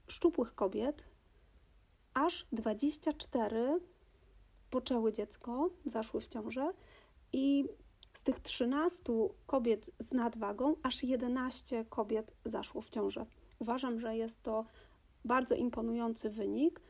szczupłych 0.07 0.55
kobiet, 0.55 1.05
aż 2.13 2.47
24 2.51 3.79
poczęły 4.69 5.13
dziecko, 5.13 5.69
zaszły 5.85 6.21
w 6.21 6.27
ciążę 6.27 6.73
i 7.33 7.65
z 8.13 8.23
tych 8.23 8.39
13 8.39 9.03
kobiet 9.47 9.89
z 9.99 10.11
nadwagą, 10.11 10.75
aż 10.83 11.03
11 11.03 11.85
kobiet 11.89 12.33
zaszło 12.45 12.81
w 12.81 12.89
ciążę. 12.89 13.25
Uważam, 13.59 13.99
że 13.99 14.17
jest 14.17 14.43
to 14.43 14.65
bardzo 15.25 15.55
imponujący 15.55 16.29
wynik. 16.29 16.81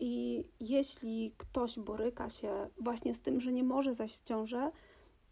I 0.00 0.44
jeśli 0.60 1.34
ktoś 1.38 1.78
boryka 1.78 2.30
się 2.30 2.68
właśnie 2.80 3.14
z 3.14 3.20
tym, 3.20 3.40
że 3.40 3.52
nie 3.52 3.64
może 3.64 3.94
zajść 3.94 4.16
w 4.16 4.24
ciążę, 4.24 4.70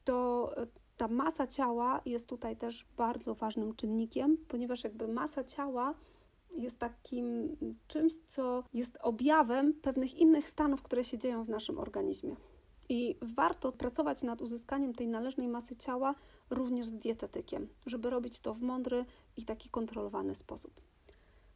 to 0.05 0.51
ta 0.97 1.09
masa 1.09 1.47
ciała 1.47 2.01
jest 2.05 2.29
tutaj 2.29 2.57
też 2.57 2.87
bardzo 2.97 3.35
ważnym 3.35 3.75
czynnikiem, 3.75 4.37
ponieważ 4.49 4.85
jakby 4.85 5.09
masa 5.09 5.45
ciała 5.45 5.95
jest 6.57 6.79
takim 6.79 7.57
czymś, 7.89 8.13
co 8.27 8.65
jest 8.75 8.99
objawem 9.01 9.75
pewnych 9.75 10.19
innych 10.19 10.49
stanów, 10.49 10.83
które 10.83 11.05
się 11.05 11.19
dzieją 11.19 11.45
w 11.45 11.49
naszym 11.49 11.79
organizmie. 11.79 12.37
I 12.89 13.17
warto 13.23 13.73
pracować 13.73 14.23
nad 14.23 14.43
uzyskaniem 14.43 14.95
tej 14.95 15.09
należnej 15.09 15.49
masy 15.49 15.77
ciała 15.77 16.15
również 16.51 16.87
z 16.87 16.95
dietetykiem, 16.95 17.69
żeby 17.87 18.11
robić 18.11 18.41
to 18.41 18.55
w 18.55 18.63
mądry 18.63 19.05
i 19.37 19.45
taki 19.45 19.69
kontrolowany 19.69 20.35
sposób. 20.35 20.81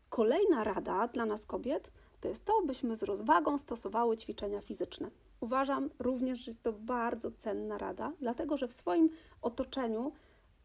Kolejna 0.08 0.64
rada 0.64 1.08
dla 1.08 1.26
nas 1.26 1.46
kobiet 1.46 1.92
to 2.20 2.28
jest 2.28 2.44
to, 2.44 2.62
byśmy 2.66 2.96
z 2.96 3.02
rozwagą 3.02 3.58
stosowały 3.58 4.16
ćwiczenia 4.16 4.60
fizyczne. 4.60 5.10
Uważam 5.40 5.90
również, 5.98 6.38
że 6.38 6.50
jest 6.50 6.62
to 6.62 6.72
bardzo 6.72 7.30
cenna 7.30 7.78
rada, 7.78 8.12
dlatego 8.20 8.56
że 8.56 8.68
w 8.68 8.72
swoim 8.72 9.10
otoczeniu 9.42 10.12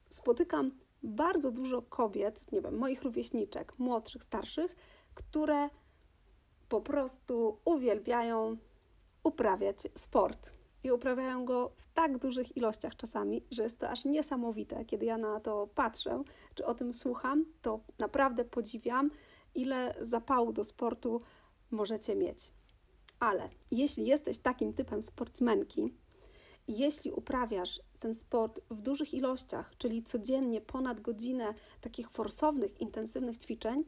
spotykam 0.10 0.72
bardzo 1.04 1.52
dużo 1.52 1.82
kobiet, 1.82 2.52
nie 2.52 2.62
wiem, 2.62 2.78
moich 2.78 3.04
rówieśniczek, 3.04 3.74
młodszych, 3.80 4.24
starszych, 4.24 4.76
które 5.16 5.70
po 6.70 6.82
prostu 6.82 7.58
uwielbiają 7.66 8.58
uprawiać 9.24 9.78
sport 9.96 10.54
i 10.84 10.92
uprawiają 10.92 11.46
go 11.46 11.72
w 11.76 11.86
tak 11.94 12.18
dużych 12.18 12.58
ilościach 12.58 12.96
czasami, 12.96 13.44
że 13.52 13.64
jest 13.64 13.80
to 13.80 13.90
aż 13.90 14.06
niesamowite. 14.06 14.86
Kiedy 14.86 15.06
ja 15.06 15.18
na 15.18 15.40
to 15.40 15.68
patrzę, 15.76 16.24
czy 16.56 16.66
o 16.66 16.74
tym 16.74 16.94
słucham, 16.94 17.46
to 17.62 17.80
naprawdę 18.00 18.46
podziwiam, 18.46 19.12
ile 19.56 19.96
zapału 20.02 20.54
do 20.54 20.64
sportu 20.64 21.22
możecie 21.72 22.16
mieć. 22.16 22.52
Ale 23.20 23.50
jeśli 23.72 24.06
jesteś 24.06 24.38
takim 24.38 24.74
typem 24.74 25.02
sportsmenki, 25.02 25.94
jeśli 26.68 27.12
uprawiasz 27.12 27.82
ten 28.00 28.14
sport 28.14 28.62
w 28.70 28.82
dużych 28.82 29.14
ilościach, 29.14 29.72
czyli 29.78 30.04
codziennie 30.04 30.62
ponad 30.62 31.02
godzinę 31.02 31.54
takich 31.82 32.10
forsownych, 32.10 32.82
intensywnych 32.82 33.38
ćwiczeń, 33.38 33.84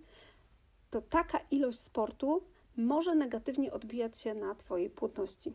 to 0.89 1.01
taka 1.01 1.39
ilość 1.51 1.79
sportu 1.79 2.43
może 2.77 3.15
negatywnie 3.15 3.71
odbijać 3.71 4.19
się 4.19 4.33
na 4.33 4.55
Twojej 4.55 4.89
płodności. 4.89 5.53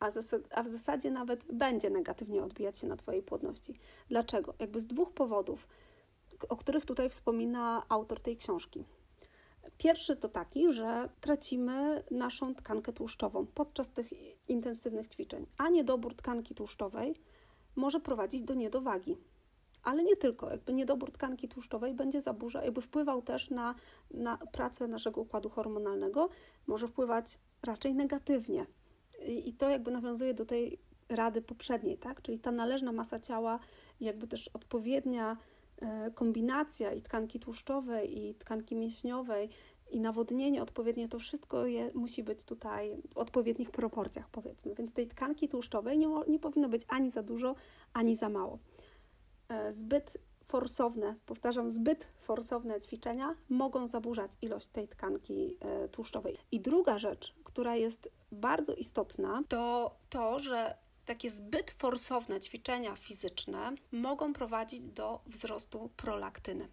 A, 0.00 0.08
a 0.50 0.62
w 0.62 0.68
zasadzie 0.68 1.10
nawet 1.10 1.44
będzie 1.52 1.90
negatywnie 1.90 2.42
odbijać 2.42 2.78
się 2.78 2.86
na 2.86 2.96
Twojej 2.96 3.22
płodności. 3.22 3.74
Dlaczego? 4.08 4.54
Jakby 4.58 4.80
z 4.80 4.86
dwóch 4.86 5.12
powodów, 5.12 5.68
o 6.48 6.56
których 6.56 6.84
tutaj 6.84 7.10
wspomina 7.10 7.82
autor 7.88 8.20
tej 8.20 8.36
książki. 8.36 8.84
Pierwszy 9.78 10.16
to 10.16 10.28
taki, 10.28 10.72
że 10.72 11.08
tracimy 11.20 12.04
naszą 12.10 12.54
tkankę 12.54 12.92
tłuszczową 12.92 13.46
podczas 13.46 13.90
tych 13.90 14.10
intensywnych 14.48 15.08
ćwiczeń, 15.08 15.46
a 15.58 15.68
niedobór 15.68 16.14
tkanki 16.14 16.54
tłuszczowej 16.54 17.14
może 17.76 18.00
prowadzić 18.00 18.42
do 18.42 18.54
niedowagi. 18.54 19.16
Ale 19.84 20.04
nie 20.04 20.16
tylko, 20.16 20.50
jakby 20.50 20.72
niedobór 20.72 21.12
tkanki 21.12 21.48
tłuszczowej 21.48 21.94
będzie 21.94 22.20
zaburza, 22.20 22.64
jakby 22.64 22.80
wpływał 22.80 23.22
też 23.22 23.50
na, 23.50 23.74
na 24.10 24.36
pracę 24.36 24.88
naszego 24.88 25.20
układu 25.20 25.50
hormonalnego, 25.50 26.28
może 26.66 26.88
wpływać 26.88 27.38
raczej 27.62 27.94
negatywnie. 27.94 28.66
I, 29.26 29.48
I 29.48 29.52
to 29.52 29.70
jakby 29.70 29.90
nawiązuje 29.90 30.34
do 30.34 30.46
tej 30.46 30.78
rady 31.08 31.42
poprzedniej, 31.42 31.98
tak? 31.98 32.22
Czyli 32.22 32.38
ta 32.38 32.52
należna 32.52 32.92
masa 32.92 33.20
ciała, 33.20 33.58
jakby 34.00 34.26
też 34.26 34.48
odpowiednia 34.48 35.36
e, 35.80 36.10
kombinacja 36.10 36.92
i 36.92 37.00
tkanki 37.00 37.40
tłuszczowej, 37.40 38.18
i 38.18 38.34
tkanki 38.34 38.76
mięśniowej, 38.76 39.48
i 39.90 40.00
nawodnienie 40.00 40.62
odpowiednie, 40.62 41.08
to 41.08 41.18
wszystko 41.18 41.66
je, 41.66 41.90
musi 41.94 42.22
być 42.22 42.44
tutaj 42.44 42.96
w 43.14 43.18
odpowiednich 43.18 43.70
proporcjach, 43.70 44.28
powiedzmy. 44.30 44.74
Więc 44.74 44.92
tej 44.92 45.06
tkanki 45.06 45.48
tłuszczowej 45.48 45.98
nie, 45.98 46.08
nie 46.28 46.38
powinno 46.38 46.68
być 46.68 46.82
ani 46.88 47.10
za 47.10 47.22
dużo, 47.22 47.54
ani 47.92 48.16
za 48.16 48.28
mało. 48.28 48.58
E, 49.48 49.72
zbyt 49.72 50.18
forsowne, 50.44 51.14
powtarzam, 51.26 51.70
zbyt 51.70 52.08
forsowne 52.20 52.80
ćwiczenia 52.80 53.34
mogą 53.48 53.86
zaburzać 53.86 54.32
ilość 54.42 54.68
tej 54.68 54.88
tkanki 54.88 55.56
e, 55.60 55.88
tłuszczowej. 55.88 56.38
I 56.52 56.60
druga 56.60 56.98
rzecz, 56.98 57.34
która 57.44 57.76
jest 57.76 58.10
bardzo 58.32 58.74
istotna, 58.74 59.42
to 59.48 59.94
to, 60.08 60.38
że 60.38 60.76
takie 61.04 61.30
zbyt 61.30 61.70
forsowne 61.70 62.40
ćwiczenia 62.40 62.96
fizyczne 62.96 63.72
mogą 63.92 64.32
prowadzić 64.32 64.88
do 64.88 65.20
wzrostu 65.26 65.90
prolaktyny. 65.96 66.68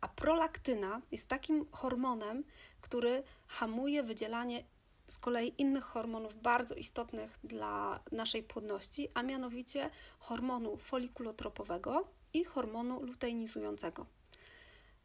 A 0.00 0.08
prolaktyna 0.08 1.00
jest 1.12 1.28
takim 1.28 1.66
hormonem, 1.70 2.44
który 2.80 3.22
hamuje 3.46 4.02
wydzielanie 4.02 4.64
z 5.08 5.18
kolei 5.18 5.54
innych 5.58 5.84
hormonów 5.84 6.42
bardzo 6.42 6.74
istotnych 6.74 7.38
dla 7.44 8.00
naszej 8.12 8.42
płodności, 8.42 9.08
a 9.14 9.22
mianowicie 9.22 9.90
hormonu 10.18 10.76
folikulotropowego 10.76 12.08
i 12.32 12.44
hormonu 12.44 13.02
luteinizującego. 13.02 14.06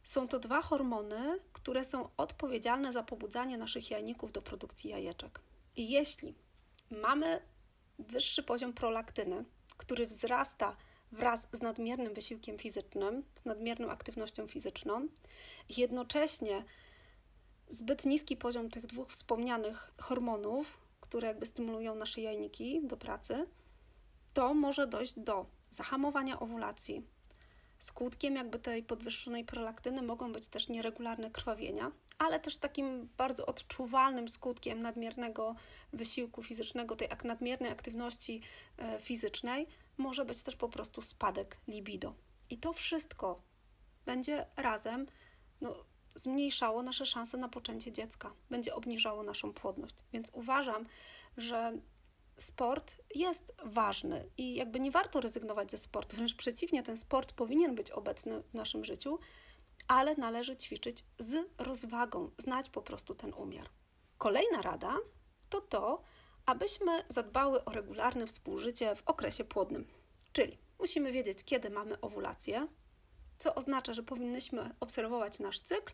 Są 0.04 0.28
to 0.28 0.38
dwa 0.38 0.62
hormony, 0.62 1.38
które 1.52 1.84
są 1.84 2.08
odpowiedzialne 2.16 2.92
za 2.92 3.02
pobudzanie 3.02 3.58
naszych 3.58 3.90
jajników 3.90 4.32
do 4.32 4.42
produkcji 4.42 4.90
jajeczek. 4.90 5.40
I 5.76 5.90
jeśli 5.90 6.34
mamy 6.90 7.42
wyższy 7.98 8.42
poziom 8.42 8.72
prolaktyny, 8.72 9.44
który 9.76 10.06
wzrasta 10.06 10.76
wraz 11.12 11.48
z 11.52 11.62
nadmiernym 11.62 12.14
wysiłkiem 12.14 12.58
fizycznym, 12.58 13.24
z 13.34 13.44
nadmierną 13.44 13.90
aktywnością 13.90 14.48
fizyczną, 14.48 15.08
jednocześnie 15.76 16.64
zbyt 17.74 18.06
niski 18.06 18.36
poziom 18.36 18.70
tych 18.70 18.86
dwóch 18.86 19.08
wspomnianych 19.08 19.92
hormonów, 19.98 20.78
które 21.00 21.28
jakby 21.28 21.46
stymulują 21.46 21.94
nasze 21.94 22.20
jajniki 22.20 22.80
do 22.84 22.96
pracy, 22.96 23.46
to 24.34 24.54
może 24.54 24.86
dojść 24.86 25.14
do 25.18 25.46
zahamowania 25.70 26.40
owulacji. 26.40 27.02
Skutkiem 27.78 28.36
jakby 28.36 28.58
tej 28.58 28.82
podwyższonej 28.82 29.44
prolaktyny 29.44 30.02
mogą 30.02 30.32
być 30.32 30.48
też 30.48 30.68
nieregularne 30.68 31.30
krwawienia, 31.30 31.92
ale 32.18 32.40
też 32.40 32.56
takim 32.56 33.08
bardzo 33.16 33.46
odczuwalnym 33.46 34.28
skutkiem 34.28 34.80
nadmiernego 34.80 35.54
wysiłku 35.92 36.42
fizycznego, 36.42 36.96
tej 36.96 37.08
nadmiernej 37.24 37.70
aktywności 37.70 38.40
e, 38.78 38.98
fizycznej, 38.98 39.66
może 39.96 40.24
być 40.24 40.42
też 40.42 40.56
po 40.56 40.68
prostu 40.68 41.02
spadek 41.02 41.56
libido. 41.68 42.14
I 42.50 42.58
to 42.58 42.72
wszystko 42.72 43.42
będzie 44.06 44.46
razem 44.56 45.06
no, 45.60 45.84
zmniejszało 46.14 46.82
nasze 46.82 47.06
szanse 47.06 47.38
na 47.38 47.48
poczęcie 47.48 47.92
dziecka, 47.92 48.32
będzie 48.50 48.74
obniżało 48.74 49.22
naszą 49.22 49.52
płodność. 49.52 49.94
Więc 50.12 50.30
uważam, 50.32 50.86
że 51.36 51.78
sport 52.38 52.96
jest 53.14 53.54
ważny 53.64 54.30
i 54.38 54.54
jakby 54.54 54.80
nie 54.80 54.90
warto 54.90 55.20
rezygnować 55.20 55.70
ze 55.70 55.78
sportu, 55.78 56.16
wręcz 56.16 56.34
przeciwnie, 56.34 56.82
ten 56.82 56.96
sport 56.96 57.32
powinien 57.32 57.74
być 57.74 57.90
obecny 57.90 58.42
w 58.42 58.54
naszym 58.54 58.84
życiu, 58.84 59.18
ale 59.88 60.16
należy 60.16 60.56
ćwiczyć 60.56 61.04
z 61.18 61.48
rozwagą, 61.58 62.30
znać 62.38 62.70
po 62.70 62.82
prostu 62.82 63.14
ten 63.14 63.34
umiar. 63.34 63.68
Kolejna 64.18 64.62
rada 64.62 64.96
to 65.48 65.60
to, 65.60 66.02
abyśmy 66.46 67.04
zadbały 67.08 67.64
o 67.64 67.70
regularne 67.70 68.26
współżycie 68.26 68.96
w 68.96 69.02
okresie 69.06 69.44
płodnym. 69.44 69.88
Czyli 70.32 70.58
musimy 70.78 71.12
wiedzieć, 71.12 71.44
kiedy 71.44 71.70
mamy 71.70 72.00
owulację, 72.00 72.68
co 73.38 73.54
oznacza, 73.54 73.94
że 73.94 74.02
powinnyśmy 74.02 74.74
obserwować 74.80 75.38
nasz 75.38 75.60
cykl 75.60 75.92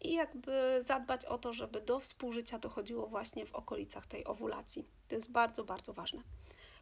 i 0.00 0.12
jakby 0.12 0.82
zadbać 0.82 1.24
o 1.24 1.38
to, 1.38 1.52
żeby 1.52 1.80
do 1.80 2.00
współżycia 2.00 2.58
dochodziło 2.58 3.06
właśnie 3.06 3.46
w 3.46 3.54
okolicach 3.54 4.06
tej 4.06 4.24
owulacji. 4.24 4.88
To 5.08 5.14
jest 5.14 5.32
bardzo, 5.32 5.64
bardzo 5.64 5.92
ważne. 5.92 6.22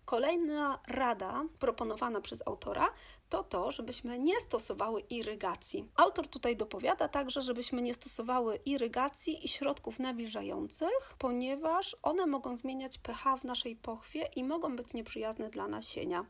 Kolejna 0.04 0.80
rada 0.88 1.44
proponowana 1.58 2.20
przez 2.20 2.42
autora 2.46 2.92
to 3.28 3.44
to, 3.44 3.72
żebyśmy 3.72 4.18
nie 4.18 4.40
stosowały 4.40 5.00
irygacji. 5.00 5.88
Autor 5.96 6.28
tutaj 6.28 6.56
dopowiada 6.56 7.08
także, 7.08 7.42
żebyśmy 7.42 7.82
nie 7.82 7.94
stosowały 7.94 8.56
irygacji 8.56 9.44
i 9.44 9.48
środków 9.48 9.98
nawilżających, 9.98 11.14
ponieważ 11.18 11.96
one 12.02 12.26
mogą 12.26 12.56
zmieniać 12.56 12.98
pH 12.98 13.36
w 13.36 13.44
naszej 13.44 13.76
pochwie 13.76 14.28
i 14.36 14.44
mogą 14.44 14.76
być 14.76 14.92
nieprzyjazne 14.92 15.50
dla 15.50 15.68
nasienia. 15.68 16.26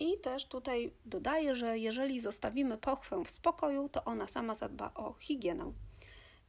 I 0.00 0.18
też 0.18 0.44
tutaj 0.44 0.92
dodaję, 1.04 1.54
że 1.54 1.78
jeżeli 1.78 2.20
zostawimy 2.20 2.78
pochwę 2.78 3.24
w 3.24 3.30
spokoju, 3.30 3.88
to 3.88 4.04
ona 4.04 4.28
sama 4.28 4.54
zadba 4.54 4.94
o 4.94 5.14
higienę. 5.20 5.72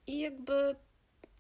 I 0.08 0.20
jakby 0.20 0.76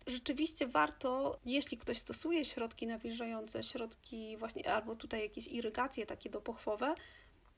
rzeczywiście 0.07 0.67
warto, 0.67 1.39
jeśli 1.45 1.77
ktoś 1.77 1.97
stosuje 1.97 2.45
środki 2.45 2.87
nawilżające, 2.87 3.63
środki 3.63 4.37
właśnie, 4.37 4.73
albo 4.73 4.95
tutaj 4.95 5.21
jakieś 5.21 5.47
irygacje 5.47 6.05
takie 6.05 6.29
dopochwowe, 6.29 6.95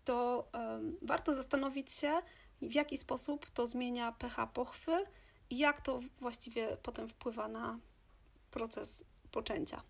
to 0.05 0.47
um, 0.53 0.97
warto 1.01 1.35
zastanowić 1.35 1.91
się, 1.91 2.21
w 2.61 2.73
jaki 2.73 2.97
sposób 2.97 3.49
to 3.49 3.67
zmienia 3.67 4.11
pH 4.11 4.47
pochwy 4.47 4.91
i 5.49 5.57
jak 5.57 5.81
to 5.81 5.99
właściwie 6.19 6.77
potem 6.83 7.09
wpływa 7.09 7.47
na 7.47 7.79
proces 8.51 9.03
poczęcia. 9.31 9.81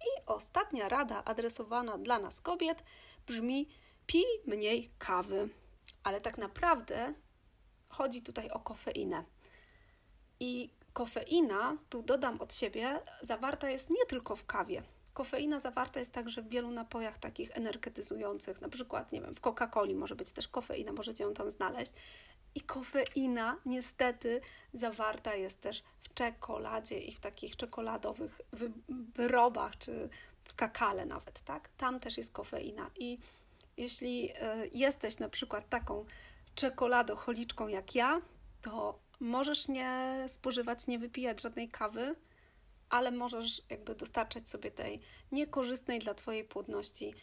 I 0.00 0.26
ostatnia 0.26 0.88
rada 0.88 1.24
adresowana 1.24 1.98
dla 1.98 2.18
nas 2.18 2.40
kobiet 2.40 2.84
brzmi: 3.26 3.68
pij 4.06 4.24
mniej 4.46 4.90
kawy. 4.98 5.48
Ale 6.02 6.20
tak 6.20 6.38
naprawdę 6.38 7.14
chodzi 7.88 8.22
tutaj 8.22 8.50
o 8.50 8.60
kofeinę. 8.60 9.24
I 10.40 10.70
kofeina, 10.92 11.76
tu 11.90 12.02
dodam 12.02 12.40
od 12.40 12.54
siebie, 12.54 13.00
zawarta 13.22 13.70
jest 13.70 13.90
nie 13.90 14.06
tylko 14.06 14.36
w 14.36 14.46
kawie. 14.46 14.82
Kofeina 15.14 15.58
zawarta 15.58 16.00
jest 16.00 16.12
także 16.12 16.42
w 16.42 16.48
wielu 16.48 16.70
napojach 16.70 17.18
takich 17.18 17.56
energetyzujących, 17.56 18.60
na 18.60 18.68
przykład, 18.68 19.12
nie 19.12 19.20
wiem, 19.20 19.34
w 19.34 19.40
Coca-Coli 19.40 19.94
może 19.94 20.14
być 20.16 20.32
też 20.32 20.48
kofeina, 20.48 20.92
możecie 20.92 21.24
ją 21.24 21.34
tam 21.34 21.50
znaleźć. 21.50 21.92
I 22.54 22.60
kofeina 22.60 23.56
niestety 23.66 24.40
zawarta 24.72 25.34
jest 25.34 25.60
też 25.60 25.82
w 26.02 26.14
czekoladzie 26.14 26.98
i 26.98 27.12
w 27.12 27.20
takich 27.20 27.56
czekoladowych 27.56 28.40
wyrobach, 29.14 29.78
czy 29.78 30.08
w 30.44 30.54
kakale 30.54 31.06
nawet, 31.06 31.40
tak? 31.40 31.68
Tam 31.68 32.00
też 32.00 32.18
jest 32.18 32.32
kofeina. 32.32 32.90
I 32.98 33.18
jeśli 33.76 34.30
e, 34.40 34.66
jesteś 34.72 35.18
na 35.18 35.28
przykład 35.28 35.68
taką 35.68 36.04
czekoladocholiczką 36.54 37.68
jak 37.68 37.94
ja, 37.94 38.20
to 38.62 38.98
możesz 39.20 39.68
nie 39.68 40.24
spożywać, 40.28 40.86
nie 40.86 40.98
wypijać 40.98 41.42
żadnej 41.42 41.68
kawy, 41.68 42.14
ale 42.90 43.10
możesz 43.10 43.62
jakby 43.70 43.94
dostarczać 43.94 44.48
sobie 44.48 44.70
tej 44.70 45.00
niekorzystnej 45.32 45.98
dla 45.98 46.14
Twojej 46.14 46.44
płodności 46.44 47.14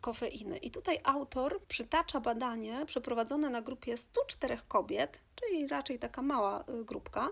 kofeiny. 0.00 0.56
I 0.56 0.70
tutaj 0.70 0.98
autor 1.04 1.62
przytacza 1.68 2.20
badanie 2.20 2.86
przeprowadzone 2.86 3.50
na 3.50 3.62
grupie 3.62 3.96
104 3.96 4.58
kobiet, 4.68 5.20
czyli 5.34 5.68
raczej 5.68 5.98
taka 5.98 6.22
mała 6.22 6.64
y, 6.80 6.84
grupka, 6.84 7.28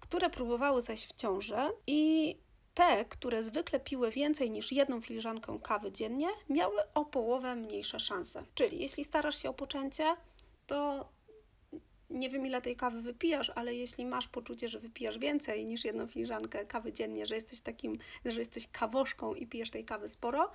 które 0.00 0.30
próbowały 0.30 0.82
zajść 0.82 1.06
w 1.06 1.12
ciążę 1.12 1.70
i 1.86 2.36
te, 2.74 3.04
które 3.04 3.42
zwykle 3.42 3.80
piły 3.80 4.10
więcej 4.10 4.50
niż 4.50 4.72
jedną 4.72 5.00
filiżankę 5.00 5.58
kawy 5.62 5.92
dziennie, 5.92 6.28
miały 6.48 6.76
o 6.94 7.04
połowę 7.04 7.56
mniejsze 7.56 8.00
szanse. 8.00 8.44
Czyli 8.54 8.80
jeśli 8.80 9.04
starasz 9.04 9.42
się 9.42 9.50
o 9.50 9.54
poczęcie, 9.54 10.16
to 10.66 11.08
nie 12.10 12.30
wiem 12.30 12.46
ile 12.46 12.62
tej 12.62 12.76
kawy 12.76 13.02
wypijasz, 13.02 13.50
ale 13.54 13.74
jeśli 13.74 14.06
masz 14.06 14.28
poczucie, 14.28 14.68
że 14.68 14.80
wypijasz 14.80 15.18
więcej 15.18 15.66
niż 15.66 15.84
jedną 15.84 16.06
filiżankę 16.06 16.66
kawy 16.66 16.92
dziennie, 16.92 17.26
że 17.26 17.34
jesteś 17.34 17.60
takim, 17.60 17.98
że 18.24 18.38
jesteś 18.38 18.68
kawoszką 18.72 19.34
i 19.34 19.46
pijesz 19.46 19.70
tej 19.70 19.84
kawy 19.84 20.08
sporo, 20.08 20.50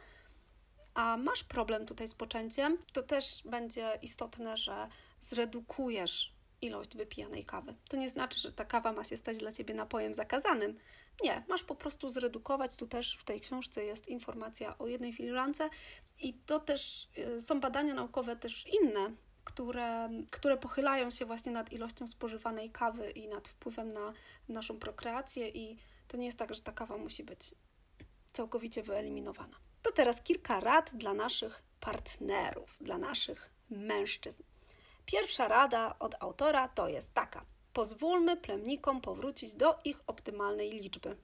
a 0.94 1.18
masz 1.18 1.44
problem 1.44 1.86
tutaj 1.86 2.08
z 2.08 2.16
poczęciem, 2.16 2.78
to 2.94 3.04
też 3.04 3.44
będzie 3.46 4.00
istotne, 4.02 4.58
że 4.58 4.88
zredukujesz 5.22 6.37
ilość 6.62 6.98
wypijanej 6.98 7.46
kawy. 7.46 7.76
To 7.90 7.98
nie 7.98 8.10
znaczy, 8.10 8.40
że 8.40 8.52
ta 8.52 8.66
kawa 8.66 8.94
ma 8.94 9.04
się 9.04 9.18
stać 9.18 9.38
dla 9.38 9.52
ciebie 9.52 9.74
napojem 9.74 10.14
zakazanym. 10.14 10.80
Nie, 11.24 11.44
masz 11.48 11.64
po 11.64 11.76
prostu 11.76 12.10
zredukować. 12.10 12.76
Tu 12.76 12.88
też 12.88 13.18
w 13.18 13.24
tej 13.24 13.42
książce 13.42 13.86
jest 13.86 14.08
informacja 14.08 14.78
o 14.78 14.88
jednej 14.88 15.14
filtrance 15.14 15.70
i 16.22 16.34
to 16.34 16.60
też 16.60 17.10
y, 17.18 17.42
są 17.42 17.60
badania 17.60 17.94
naukowe 17.94 18.36
też 18.36 18.66
inne, 18.82 19.12
które, 19.44 20.10
które 20.32 20.58
pochylają 20.58 21.12
się 21.12 21.26
właśnie 21.26 21.52
nad 21.52 21.74
ilością 21.74 22.08
spożywanej 22.08 22.72
kawy 22.72 23.12
i 23.12 23.28
nad 23.28 23.48
wpływem 23.48 23.94
na 23.94 24.14
naszą 24.50 24.80
prokreację 24.80 25.50
i 25.50 25.78
to 26.08 26.18
nie 26.18 26.26
jest 26.26 26.40
tak, 26.40 26.54
że 26.56 26.62
ta 26.62 26.72
kawa 26.72 26.98
musi 26.98 27.24
być 27.24 27.56
całkowicie 28.32 28.84
wyeliminowana. 28.84 29.58
To 29.82 29.92
teraz 29.92 30.22
kilka 30.22 30.60
rad 30.60 30.92
dla 30.96 31.14
naszych 31.14 31.64
partnerów, 31.80 32.78
dla 32.82 32.98
naszych 32.98 33.50
mężczyzn. 33.70 34.44
Pierwsza 35.08 35.48
rada 35.48 35.96
od 36.00 36.16
autora 36.20 36.68
to 36.68 36.88
jest 36.90 37.14
taka: 37.14 37.46
pozwólmy 37.74 38.38
plemnikom 38.38 39.02
powrócić 39.02 39.56
do 39.56 39.76
ich 39.86 40.00
optymalnej 40.08 40.72
liczby. 40.72 41.18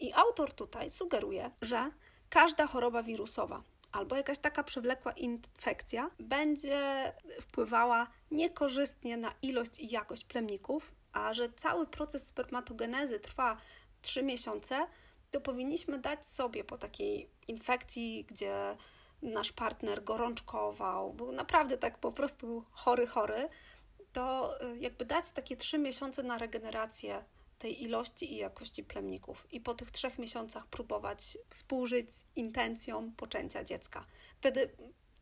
I 0.00 0.12
autor 0.12 0.52
tutaj 0.52 0.90
sugeruje, 0.90 1.50
że 1.62 1.90
każda 2.30 2.66
choroba 2.66 3.02
wirusowa 3.02 3.62
albo 3.92 4.16
jakaś 4.16 4.38
taka 4.38 4.62
przewlekła 4.62 5.12
infekcja 5.12 6.10
będzie 6.18 7.12
wpływała 7.40 8.06
niekorzystnie 8.30 9.16
na 9.16 9.34
ilość 9.42 9.80
i 9.80 9.90
jakość 9.90 10.24
plemników, 10.24 10.92
a 11.12 11.32
że 11.32 11.52
cały 11.52 11.86
proces 11.86 12.26
spermatogenezy 12.26 13.20
trwa 13.20 13.56
3 14.02 14.22
miesiące, 14.22 14.86
to 15.30 15.40
powinniśmy 15.40 15.98
dać 15.98 16.26
sobie 16.26 16.64
po 16.64 16.78
takiej 16.78 17.30
infekcji, 17.48 18.24
gdzie 18.24 18.76
nasz 19.24 19.52
partner 19.52 20.04
gorączkował, 20.04 21.12
był 21.12 21.32
naprawdę 21.32 21.78
tak 21.78 21.98
po 21.98 22.12
prostu 22.12 22.64
chory, 22.70 23.06
chory, 23.06 23.48
to 24.12 24.54
y, 24.72 24.78
jakby 24.78 25.04
dać 25.04 25.30
takie 25.30 25.56
trzy 25.56 25.78
miesiące 25.78 26.22
na 26.22 26.38
regenerację 26.38 27.24
tej 27.58 27.82
ilości 27.82 28.32
i 28.32 28.36
jakości 28.36 28.84
plemników 28.84 29.46
i 29.52 29.60
po 29.60 29.74
tych 29.74 29.90
trzech 29.90 30.18
miesiącach 30.18 30.66
próbować 30.66 31.38
współżyć 31.48 32.12
z 32.12 32.24
intencją 32.36 33.12
poczęcia 33.16 33.64
dziecka. 33.64 34.04
Wtedy 34.38 34.70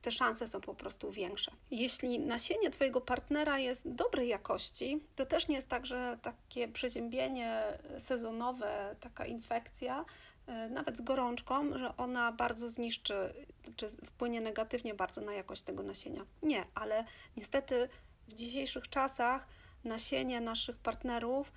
te 0.02 0.10
szanse 0.10 0.48
są 0.48 0.60
po 0.60 0.74
prostu 0.74 1.10
większe. 1.10 1.52
Jeśli 1.70 2.18
nasienie 2.18 2.70
Twojego 2.70 3.00
partnera 3.00 3.58
jest 3.58 3.88
dobrej 3.88 4.28
jakości, 4.28 5.00
to 5.16 5.26
też 5.26 5.48
nie 5.48 5.54
jest 5.54 5.68
tak, 5.68 5.86
że 5.86 6.18
takie 6.22 6.68
przeziębienie 6.68 7.78
sezonowe, 7.98 8.96
taka 9.00 9.26
infekcja 9.26 10.04
E, 10.46 10.68
nawet 10.68 10.96
z 10.96 11.00
gorączką, 11.00 11.78
że 11.78 11.96
ona 11.96 12.32
bardzo 12.32 12.68
zniszczy, 12.68 13.34
czy 13.82 14.06
wpłynie 14.06 14.40
negatywnie 14.40 14.94
bardzo 14.94 15.20
na 15.20 15.32
jakość 15.32 15.62
tego 15.62 15.82
nasienia. 15.82 16.26
Nie, 16.42 16.66
ale 16.74 17.04
niestety 17.36 17.88
w 18.28 18.34
dzisiejszych 18.34 18.88
czasach 18.88 19.46
nasienie 19.84 20.40
naszych 20.40 20.76
partnerów 20.76 21.52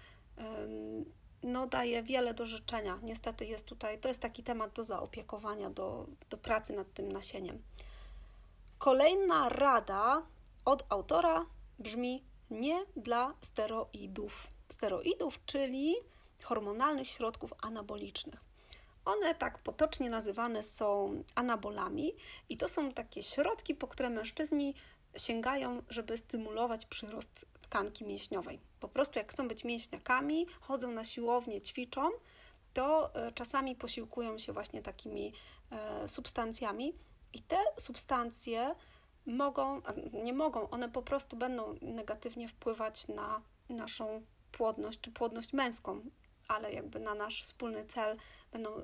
no, 1.44 1.68
daje 1.68 2.04
wiele 2.04 2.34
do 2.34 2.46
życzenia. 2.46 3.00
Niestety 3.04 3.46
jest 3.46 3.66
tutaj, 3.66 4.00
to 4.00 4.08
jest 4.08 4.20
taki 4.22 4.44
temat 4.44 4.74
do 4.74 4.84
zaopiekowania, 4.84 5.70
do, 5.70 6.08
do 6.30 6.38
pracy 6.38 6.74
nad 6.74 6.94
tym 6.94 7.12
nasieniem. 7.12 7.62
Kolejna 8.78 9.50
rada 9.50 10.24
od 10.66 10.84
autora 10.90 11.46
brzmi 11.80 12.24
nie 12.50 12.86
dla 12.96 13.34
steroidów. 13.42 14.48
Steroidów, 14.70 15.46
czyli 15.46 15.96
hormonalnych 16.44 17.08
środków 17.08 17.54
anabolicznych. 17.62 18.55
One 19.06 19.36
tak 19.36 19.60
potocznie 19.60 20.10
nazywane 20.10 20.64
są 20.64 21.24
anabolami 21.36 22.16
i 22.50 22.58
to 22.58 22.68
są 22.70 22.92
takie 22.92 23.24
środki, 23.24 23.76
po 23.76 23.88
które 23.88 24.10
mężczyźni 24.10 24.76
sięgają, 25.18 25.82
żeby 25.90 26.18
stymulować 26.18 26.86
przyrost 26.86 27.46
tkanki 27.62 28.06
mięśniowej. 28.06 28.60
Po 28.80 28.88
prostu 28.88 29.20
jak 29.20 29.32
chcą 29.32 29.48
być 29.48 29.64
mięśniakami, 29.64 30.48
chodzą 30.62 30.92
na 30.92 31.04
siłownię, 31.04 31.62
ćwiczą, 31.62 32.10
to 32.74 33.16
e, 33.16 33.32
czasami 33.32 33.76
posiłkują 33.76 34.38
się 34.38 34.54
właśnie 34.54 34.82
takimi 34.82 35.34
e, 35.72 36.10
substancjami 36.10 36.94
i 37.34 37.42
te 37.42 37.58
substancje 37.78 38.76
mogą, 39.26 39.82
nie 40.24 40.34
mogą, 40.34 40.70
one 40.70 40.90
po 40.90 41.02
prostu 41.02 41.38
będą 41.38 41.76
negatywnie 41.82 42.48
wpływać 42.48 43.08
na 43.08 43.42
naszą 43.70 44.22
płodność 44.52 45.02
czy 45.02 45.12
płodność 45.12 45.54
męską 45.54 46.02
ale 46.48 46.74
jakby 46.74 47.00
na 47.00 47.16
nasz 47.16 47.44
wspólny 47.44 47.86
cel 47.86 48.18
będą 48.52 48.78
e, 48.78 48.84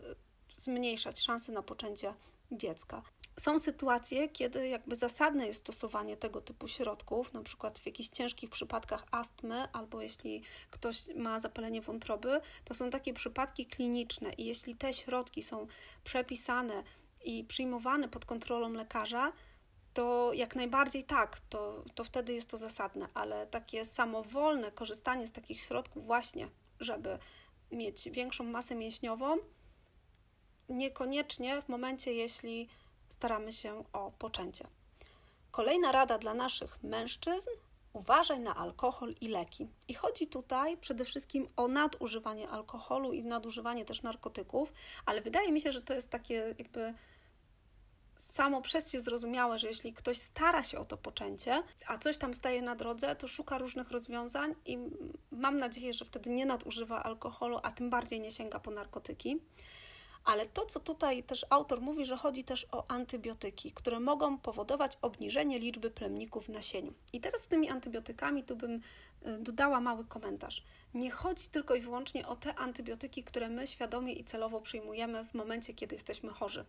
zmniejszać 0.58 1.19
szanse 1.19 1.52
na 1.52 1.63
poczęcie 1.63 2.13
dziecka. 2.52 3.02
Są 3.39 3.60
sytuacje, 3.60 4.30
kiedy 4.30 4.67
jakby 4.67 4.95
zasadne 4.95 5.47
jest 5.47 5.60
stosowanie 5.60 6.17
tego 6.17 6.41
typu 6.41 6.67
środków, 6.67 7.34
na 7.34 7.43
przykład 7.43 7.80
w 7.80 7.86
jakichś 7.86 8.10
ciężkich 8.10 8.50
przypadkach 8.50 9.06
astmy, 9.12 9.71
albo 9.74 10.02
jeśli 10.02 10.43
ktoś 10.69 11.08
ma 11.15 11.39
zapalenie 11.39 11.82
wątroby, 11.82 12.41
to 12.65 12.74
są 12.74 12.89
takie 12.89 13.13
przypadki 13.13 13.65
kliniczne 13.65 14.34
i 14.34 14.45
jeśli 14.45 14.76
te 14.76 14.93
środki 14.93 15.43
są 15.43 15.67
przepisane 16.04 16.84
i 17.24 17.43
przyjmowane 17.43 18.10
pod 18.10 18.26
kontrolą 18.26 18.74
lekarza, 18.74 19.34
to 19.93 20.32
jak 20.34 20.56
najbardziej 20.56 21.04
tak, 21.04 21.39
to, 21.39 21.84
to 21.95 22.04
wtedy 22.04 22.34
jest 22.34 22.50
to 22.50 22.58
zasadne, 22.58 23.08
ale 23.13 23.47
takie 23.47 23.86
samowolne 23.86 24.71
korzystanie 24.71 25.28
z 25.28 25.32
takich 25.32 25.62
środków 25.62 26.06
właśnie, 26.06 26.50
żeby 26.80 27.19
mieć 27.71 28.10
większą 28.10 28.43
masę 28.43 28.75
mięśniową, 28.75 29.38
niekoniecznie 30.69 31.62
w 31.62 31.69
momencie, 31.69 32.13
jeśli 32.13 32.69
staramy 33.10 33.51
się 33.51 33.84
o 33.93 34.12
poczęcie. 34.12 34.67
Kolejna 35.51 35.91
rada 35.91 36.17
dla 36.17 36.34
naszych 36.34 36.84
mężczyzn: 36.84 37.49
uważaj 37.93 38.39
na 38.39 38.55
alkohol 38.55 39.15
i 39.21 39.27
leki. 39.27 39.67
I 39.88 39.93
chodzi 39.93 40.27
tutaj 40.27 40.77
przede 40.77 41.05
wszystkim 41.05 41.47
o 41.55 41.67
nadużywanie 41.67 42.49
alkoholu 42.49 43.13
i 43.13 43.23
nadużywanie 43.23 43.86
też 43.86 44.01
narkotyków, 44.01 44.73
ale 45.05 45.21
wydaje 45.21 45.51
mi 45.51 45.62
się, 45.62 45.71
że 45.71 45.81
to 45.81 45.93
jest 45.93 46.10
takie 46.10 46.55
jakby 46.57 46.93
samo 48.15 48.62
przez 48.62 48.91
się 48.91 49.00
zrozumiałe, 49.00 49.60
że 49.60 49.67
jeśli 49.67 49.93
ktoś 49.93 50.17
stara 50.17 50.63
się 50.63 50.80
o 50.80 50.86
to 50.86 50.97
poczęcie, 50.97 51.63
a 51.88 51.97
coś 51.97 52.17
tam 52.17 52.34
staje 52.34 52.62
na 52.62 52.76
drodze, 52.76 53.15
to 53.15 53.28
szuka 53.28 53.58
różnych 53.58 53.91
rozwiązań 53.91 54.56
i 54.65 54.78
mam 55.32 55.58
nadzieję, 55.58 55.93
że 55.93 56.06
wtedy 56.06 56.30
nie 56.30 56.45
nadużywa 56.45 57.04
alkoholu, 57.04 57.60
a 57.63 57.71
tym 57.71 57.89
bardziej 57.89 58.19
nie 58.19 58.32
sięga 58.32 58.60
po 58.60 58.71
narkotyki. 58.71 59.39
Ale 60.26 60.45
to, 60.45 60.65
co 60.65 60.80
tutaj 60.80 61.24
też 61.24 61.45
autor 61.50 61.82
mówi, 61.82 62.06
że 62.06 62.17
chodzi 62.17 62.43
też 62.43 62.67
o 62.71 62.91
antybiotyki, 62.91 63.71
które 63.71 64.00
mogą 64.00 64.38
powodować 64.38 64.97
obniżenie 65.02 65.60
liczby 65.60 65.91
plemników 65.91 66.45
w 66.45 66.50
nasieniu. 66.50 66.93
I 67.13 67.21
teraz 67.21 67.41
z 67.41 67.47
tymi 67.47 67.69
antybiotykami 67.69 68.43
tu 68.43 68.56
bym 68.56 68.76
y, 68.76 68.82
dodała 69.39 69.82
mały 69.82 70.06
komentarz. 70.06 70.63
Nie 70.93 71.12
chodzi 71.12 71.47
tylko 71.47 71.76
i 71.76 71.82
wyłącznie 71.82 72.28
o 72.28 72.36
te 72.36 72.56
antybiotyki, 72.56 73.24
które 73.24 73.50
my 73.50 73.67
świadomie 73.67 74.13
i 74.13 74.24
celowo 74.24 74.62
przyjmujemy 74.62 75.26
w 75.26 75.34
momencie, 75.34 75.74
kiedy 75.74 75.95
jesteśmy 75.95 76.30
chorzy 76.30 76.65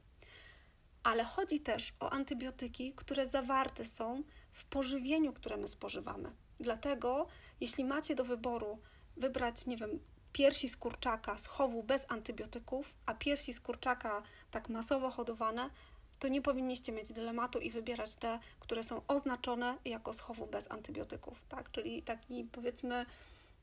ale 1.02 1.24
chodzi 1.24 1.60
też 1.60 1.92
o 2.00 2.10
antybiotyki, 2.10 2.92
które 2.96 3.26
zawarte 3.26 3.84
są 3.84 4.22
w 4.52 4.64
pożywieniu, 4.64 5.32
które 5.32 5.56
my 5.56 5.68
spożywamy. 5.68 6.32
Dlatego, 6.60 7.26
jeśli 7.60 7.84
macie 7.84 8.14
do 8.14 8.24
wyboru 8.24 8.78
wybrać, 9.16 9.66
nie 9.66 9.76
wiem, 9.76 10.00
piersi 10.32 10.68
z 10.68 10.76
kurczaka 10.76 11.38
z 11.38 11.46
chowu 11.46 11.82
bez 11.82 12.06
antybiotyków, 12.08 12.94
a 13.06 13.14
piersi 13.14 13.52
z 13.52 13.60
kurczaka 13.60 14.22
tak 14.50 14.68
masowo 14.68 15.10
hodowane, 15.10 15.70
to 16.18 16.28
nie 16.28 16.42
powinniście 16.42 16.92
mieć 16.92 17.12
dylematu 17.12 17.58
i 17.58 17.70
wybierać 17.70 18.14
te, 18.14 18.38
które 18.60 18.82
są 18.82 19.02
oznaczone 19.08 19.78
jako 19.84 20.12
z 20.12 20.20
chowu 20.20 20.46
bez 20.46 20.70
antybiotyków, 20.70 21.42
tak? 21.48 21.70
Czyli 21.70 22.02
taki 22.02 22.44
powiedzmy 22.44 23.06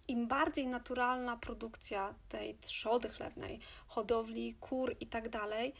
im 0.07 0.27
bardziej 0.27 0.67
naturalna 0.67 1.37
produkcja 1.37 2.15
tej 2.29 2.55
trzody 2.55 3.09
chlewnej, 3.09 3.59
hodowli 3.87 4.53
kur 4.53 4.95
i 4.99 5.07
tak 5.07 5.29
dalej, 5.29 5.73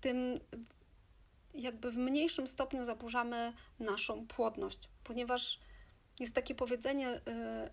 tym 0.00 0.40
jakby 1.54 1.90
w 1.90 1.96
mniejszym 1.96 2.48
stopniu 2.48 2.84
zaburzamy 2.84 3.52
naszą 3.78 4.26
płodność, 4.26 4.88
ponieważ 5.04 5.60
jest 6.20 6.34
takie 6.34 6.54
powiedzenie, 6.54 7.10
y, 7.10 7.20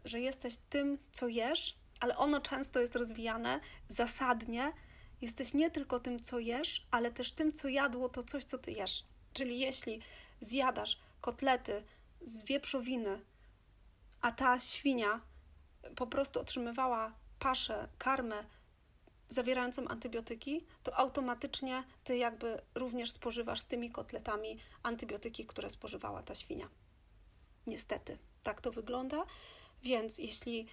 że 0.06 0.20
jesteś 0.20 0.58
tym, 0.70 0.98
co 1.12 1.28
jesz, 1.28 1.78
ale 2.00 2.18
ono 2.18 2.42
często 2.42 2.80
jest 2.80 2.96
rozwijane 2.96 3.60
zasadnie. 3.90 4.74
Jesteś 5.22 5.54
nie 5.54 5.72
tylko 5.72 6.00
tym, 6.00 6.20
co 6.20 6.40
jesz, 6.40 6.88
ale 6.92 7.12
też 7.12 7.32
tym, 7.32 7.54
co 7.54 7.68
jadło 7.68 8.10
to 8.10 8.24
coś, 8.24 8.44
co 8.44 8.58
ty 8.58 8.72
jesz. 8.72 9.06
Czyli 9.34 9.60
jeśli 9.60 10.02
zjadasz 10.42 11.00
kotlety 11.22 11.84
z 12.22 12.44
wieprzowiny, 12.44 13.22
a 14.22 14.32
ta 14.32 14.60
świnia 14.60 15.22
po 15.96 16.08
prostu 16.08 16.40
otrzymywała 16.40 17.14
paszę, 17.40 17.88
karmę 17.98 18.44
zawierającą 19.32 19.88
antybiotyki, 19.88 20.66
to 20.84 20.96
automatycznie 20.98 21.84
ty 22.04 22.18
jakby 22.18 22.62
również 22.76 23.12
spożywasz 23.12 23.62
z 23.62 23.66
tymi 23.66 23.92
kotletami 23.92 24.58
antybiotyki, 24.84 25.46
które 25.46 25.70
spożywała 25.70 26.24
ta 26.24 26.36
świnia. 26.36 26.70
Niestety, 27.68 28.18
tak 28.44 28.62
to 28.62 28.72
wygląda. 28.72 29.26
Więc 29.84 30.18
jeśli 30.18 30.68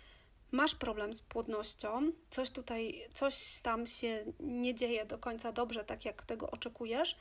masz 0.51 0.75
problem 0.75 1.15
z 1.15 1.23
płodnością, 1.23 2.13
coś 2.31 2.51
tutaj, 2.51 3.09
coś 3.13 3.61
tam 3.61 3.87
się 3.87 4.25
nie 4.41 4.75
dzieje 4.75 5.07
do 5.07 5.19
końca 5.19 5.53
dobrze, 5.53 5.85
tak 5.85 6.05
jak 6.05 6.23
tego 6.23 6.51
oczekujesz, 6.51 7.17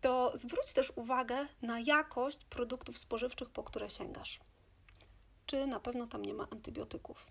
to 0.00 0.32
zwróć 0.34 0.72
też 0.72 0.92
uwagę 0.96 1.46
na 1.62 1.80
jakość 1.80 2.44
produktów 2.44 2.98
spożywczych, 2.98 3.50
po 3.50 3.62
które 3.62 3.90
sięgasz. 3.90 4.40
czy 5.46 5.66
na 5.66 5.80
pewno 5.80 6.06
tam 6.06 6.24
nie 6.24 6.34
ma 6.34 6.48
antybiotyków. 6.50 7.26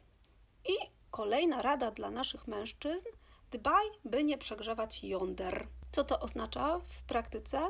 I 0.66 0.74
kolejna 1.14 1.62
rada 1.62 1.92
dla 1.92 2.12
naszych 2.12 2.48
mężczyzn: 2.48 3.08
dbaj, 3.52 3.86
by 4.06 4.24
nie 4.24 4.38
przegrzewać 4.38 5.04
jąder. 5.04 5.68
Co 5.92 6.04
to 6.04 6.20
oznacza 6.20 6.80
w 6.80 7.04
praktyce? 7.04 7.62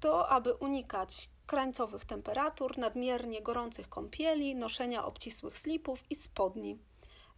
To, 0.00 0.28
aby 0.28 0.54
unikać 0.54 1.30
krańcowych 1.46 2.04
temperatur, 2.04 2.78
nadmiernie 2.78 3.42
gorących 3.42 3.88
kąpieli, 3.88 4.54
noszenia 4.54 5.04
obcisłych 5.04 5.58
slipów 5.58 6.10
i 6.10 6.14
spodni. 6.14 6.78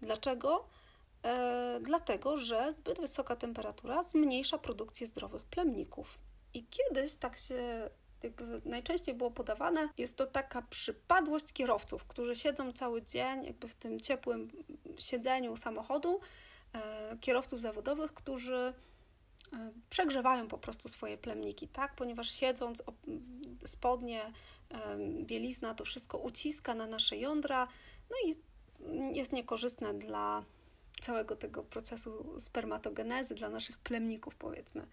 Dlaczego? 0.02 0.66
E, 1.24 1.80
dlatego, 1.82 2.36
że 2.36 2.72
zbyt 2.72 3.00
wysoka 3.00 3.36
temperatura 3.36 4.02
zmniejsza 4.02 4.58
produkcję 4.58 5.06
zdrowych 5.06 5.44
plemników. 5.44 6.18
I 6.54 6.66
kiedyś 6.66 7.14
tak 7.14 7.38
się 7.38 7.90
jakby 8.22 8.62
najczęściej 8.64 9.14
było 9.14 9.30
podawane, 9.30 9.88
jest 9.98 10.16
to 10.16 10.26
taka 10.26 10.62
przypadłość 10.62 11.52
kierowców, 11.52 12.04
którzy 12.04 12.36
siedzą 12.36 12.72
cały 12.72 13.02
dzień 13.02 13.44
jakby 13.44 13.68
w 13.68 13.74
tym 13.74 14.00
ciepłym 14.00 14.48
siedzeniu 14.98 15.56
samochodu, 15.56 16.20
e, 16.74 17.16
kierowców 17.20 17.60
zawodowych, 17.60 18.14
którzy 18.14 18.56
e, 19.52 19.72
przegrzewają 19.90 20.48
po 20.48 20.58
prostu 20.58 20.88
swoje 20.88 21.18
plemniki, 21.18 21.68
tak? 21.68 21.94
Ponieważ 21.94 22.30
siedząc, 22.30 22.82
spodnie, 23.64 24.22
e, 24.22 24.32
bielizna, 25.24 25.74
to 25.74 25.84
wszystko 25.84 26.18
uciska 26.18 26.74
na 26.74 26.86
nasze 26.86 27.16
jądra, 27.16 27.68
no 28.10 28.16
i 28.30 28.36
jest 29.16 29.32
niekorzystne 29.32 29.94
dla 29.94 30.44
całego 31.00 31.36
tego 31.36 31.62
procesu 31.62 32.40
spermatogenezy, 32.40 33.34
dla 33.34 33.48
naszych 33.48 33.78
plemników, 33.78 34.34
powiedzmy. 34.34 34.86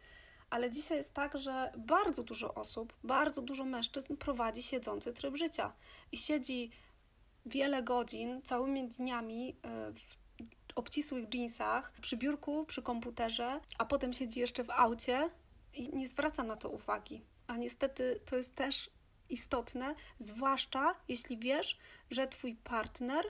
Ale 0.50 0.72
dzisiaj 0.72 0.98
jest 0.98 1.14
tak, 1.14 1.38
że 1.38 1.72
bardzo 1.78 2.24
dużo 2.24 2.54
osób, 2.54 2.94
bardzo 3.04 3.42
dużo 3.42 3.66
mężczyzn 3.66 4.18
prowadzi 4.18 4.64
siedzący 4.64 5.14
tryb 5.14 5.36
życia 5.36 5.74
i 6.12 6.18
siedzi 6.18 6.72
wiele 7.48 7.84
godzin, 7.84 8.42
całymi 8.42 8.88
dniami 8.88 9.56
e, 9.64 9.92
w 9.94 10.18
obcisłych 10.76 11.34
jeansach, 11.34 11.92
przy 12.02 12.18
biurku, 12.18 12.66
przy 12.66 12.82
komputerze, 12.82 13.60
a 13.78 13.86
potem 13.86 14.14
siedzi 14.14 14.40
jeszcze 14.40 14.64
w 14.64 14.70
aucie 14.70 15.30
i 15.74 15.96
nie 15.96 16.08
zwraca 16.08 16.44
na 16.44 16.56
to 16.56 16.70
uwagi. 16.70 17.22
A 17.48 17.58
niestety 17.58 18.20
to 18.26 18.36
jest 18.36 18.56
też 18.56 18.90
istotne, 19.30 19.96
zwłaszcza 20.20 20.96
jeśli 21.08 21.38
wiesz, 21.38 21.78
że 22.12 22.28
twój 22.28 22.56
partner 22.56 23.26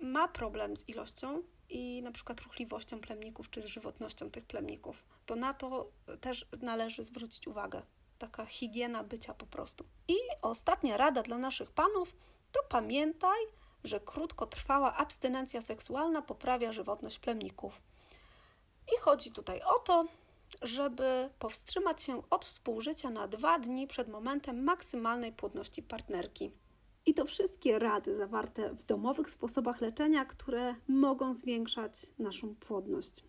ma 0.00 0.28
problem 0.28 0.76
z 0.76 0.88
ilością 0.88 1.42
i 1.68 2.02
na 2.02 2.12
przykład 2.12 2.40
ruchliwością 2.40 3.00
plemników 3.00 3.50
czy 3.50 3.62
z 3.62 3.66
żywotnością 3.66 4.30
tych 4.30 4.44
plemników, 4.44 5.04
to 5.26 5.36
na 5.36 5.54
to 5.54 5.90
też 6.20 6.46
należy 6.62 7.04
zwrócić 7.04 7.46
uwagę. 7.46 7.82
Taka 8.18 8.46
higiena 8.46 9.04
bycia 9.04 9.34
po 9.34 9.46
prostu. 9.46 9.84
I 10.08 10.14
ostatnia 10.42 10.96
rada 10.96 11.22
dla 11.22 11.38
naszych 11.38 11.72
panów 11.72 12.16
to 12.56 12.68
pamiętaj, 12.68 13.38
że 13.84 14.00
krótkotrwała 14.00 14.96
abstynencja 14.96 15.60
seksualna 15.60 16.22
poprawia 16.22 16.72
żywotność 16.72 17.18
plemników. 17.18 17.82
I 18.96 19.00
chodzi 19.00 19.30
tutaj 19.30 19.60
o 19.62 19.78
to, 19.78 20.04
żeby 20.62 21.30
powstrzymać 21.38 22.02
się 22.02 22.22
od 22.30 22.44
współżycia 22.44 23.10
na 23.10 23.28
dwa 23.28 23.58
dni 23.58 23.86
przed 23.86 24.08
momentem 24.08 24.64
maksymalnej 24.64 25.32
płodności 25.32 25.82
partnerki. 25.82 26.52
I 27.06 27.14
to 27.14 27.24
wszystkie 27.24 27.78
rady 27.78 28.16
zawarte 28.16 28.74
w 28.74 28.84
domowych 28.84 29.30
sposobach 29.30 29.80
leczenia, 29.80 30.24
które 30.24 30.74
mogą 30.88 31.34
zwiększać 31.34 31.92
naszą 32.18 32.54
płodność. 32.54 33.24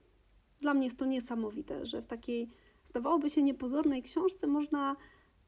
Dla 0.62 0.74
mnie 0.74 0.86
jest 0.86 1.00
to 1.00 1.06
niesamowite, 1.06 1.86
że 1.86 2.02
w 2.02 2.08
takiej 2.08 2.50
zdawałoby 2.86 3.30
się 3.30 3.44
niepozornej 3.44 4.04
książce 4.04 4.48
można 4.48 4.96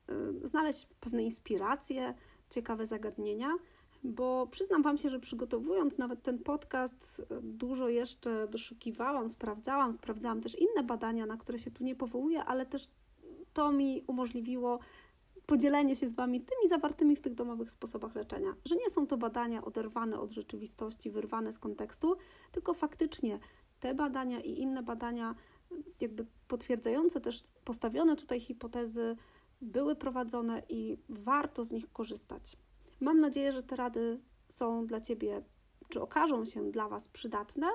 y, 0.10 0.48
znaleźć 0.48 0.88
pewne 1.00 1.24
inspiracje, 1.24 2.14
ciekawe 2.50 2.86
zagadnienia, 2.86 3.56
bo 4.04 4.48
przyznam 4.48 4.84
Wam 4.84 4.98
się, 4.98 5.10
że 5.10 5.20
przygotowując 5.20 5.98
nawet 5.98 6.22
ten 6.22 6.40
podcast, 6.40 7.22
dużo 7.42 7.90
jeszcze 7.90 8.48
doszukiwałam, 8.48 9.30
sprawdzałam, 9.30 9.94
sprawdzałam 9.94 10.42
też 10.42 10.60
inne 10.60 10.84
badania, 10.84 11.26
na 11.26 11.38
które 11.38 11.60
się 11.60 11.72
tu 11.72 11.84
nie 11.84 11.96
powołuję, 11.96 12.46
ale 12.46 12.66
też 12.66 12.88
to 13.54 13.72
mi 13.72 14.04
umożliwiło 14.08 14.80
podzielenie 15.46 15.96
się 15.96 16.08
z 16.08 16.14
Wami 16.14 16.42
tymi 16.42 16.70
zawartymi 16.70 17.16
w 17.16 17.22
tych 17.22 17.36
domowych 17.36 17.72
sposobach 17.72 18.16
leczenia, 18.16 18.56
że 18.66 18.76
nie 18.76 18.90
są 18.90 19.08
to 19.08 19.18
badania 19.18 19.66
oderwane 19.66 20.20
od 20.20 20.32
rzeczywistości, 20.32 21.12
wyrwane 21.12 21.52
z 21.52 21.60
kontekstu, 21.60 22.18
tylko 22.52 22.74
faktycznie 22.74 23.40
te 23.80 23.94
badania 23.94 24.40
i 24.40 24.60
inne 24.60 24.84
badania, 24.84 25.36
jakby 26.02 26.26
potwierdzające 26.48 27.22
też 27.22 27.44
postawione 27.66 28.16
tutaj 28.16 28.40
hipotezy, 28.40 29.16
były 29.62 29.96
prowadzone 29.96 30.64
i 30.70 30.98
warto 31.10 31.64
z 31.64 31.72
nich 31.72 31.92
korzystać. 31.92 32.58
Mam 33.00 33.20
nadzieję, 33.20 33.52
że 33.52 33.64
te 33.64 33.76
rady 33.76 34.20
są 34.48 34.88
dla 34.88 35.02
Ciebie, 35.02 35.44
czy 35.90 36.02
okażą 36.02 36.46
się 36.46 36.72
dla 36.72 36.90
Was 36.90 37.08
przydatne 37.08 37.68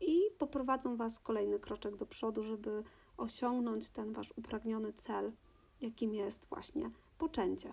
i 0.00 0.20
poprowadzą 0.38 0.96
Was 0.96 1.18
kolejny 1.18 1.58
kroczek 1.58 1.96
do 1.96 2.06
przodu, 2.06 2.44
żeby 2.44 2.82
osiągnąć 3.16 3.90
ten 3.90 4.12
Wasz 4.12 4.32
upragniony 4.36 4.92
cel, 4.92 5.32
jakim 5.80 6.14
jest 6.14 6.46
właśnie 6.46 6.90
poczęcie. 7.18 7.72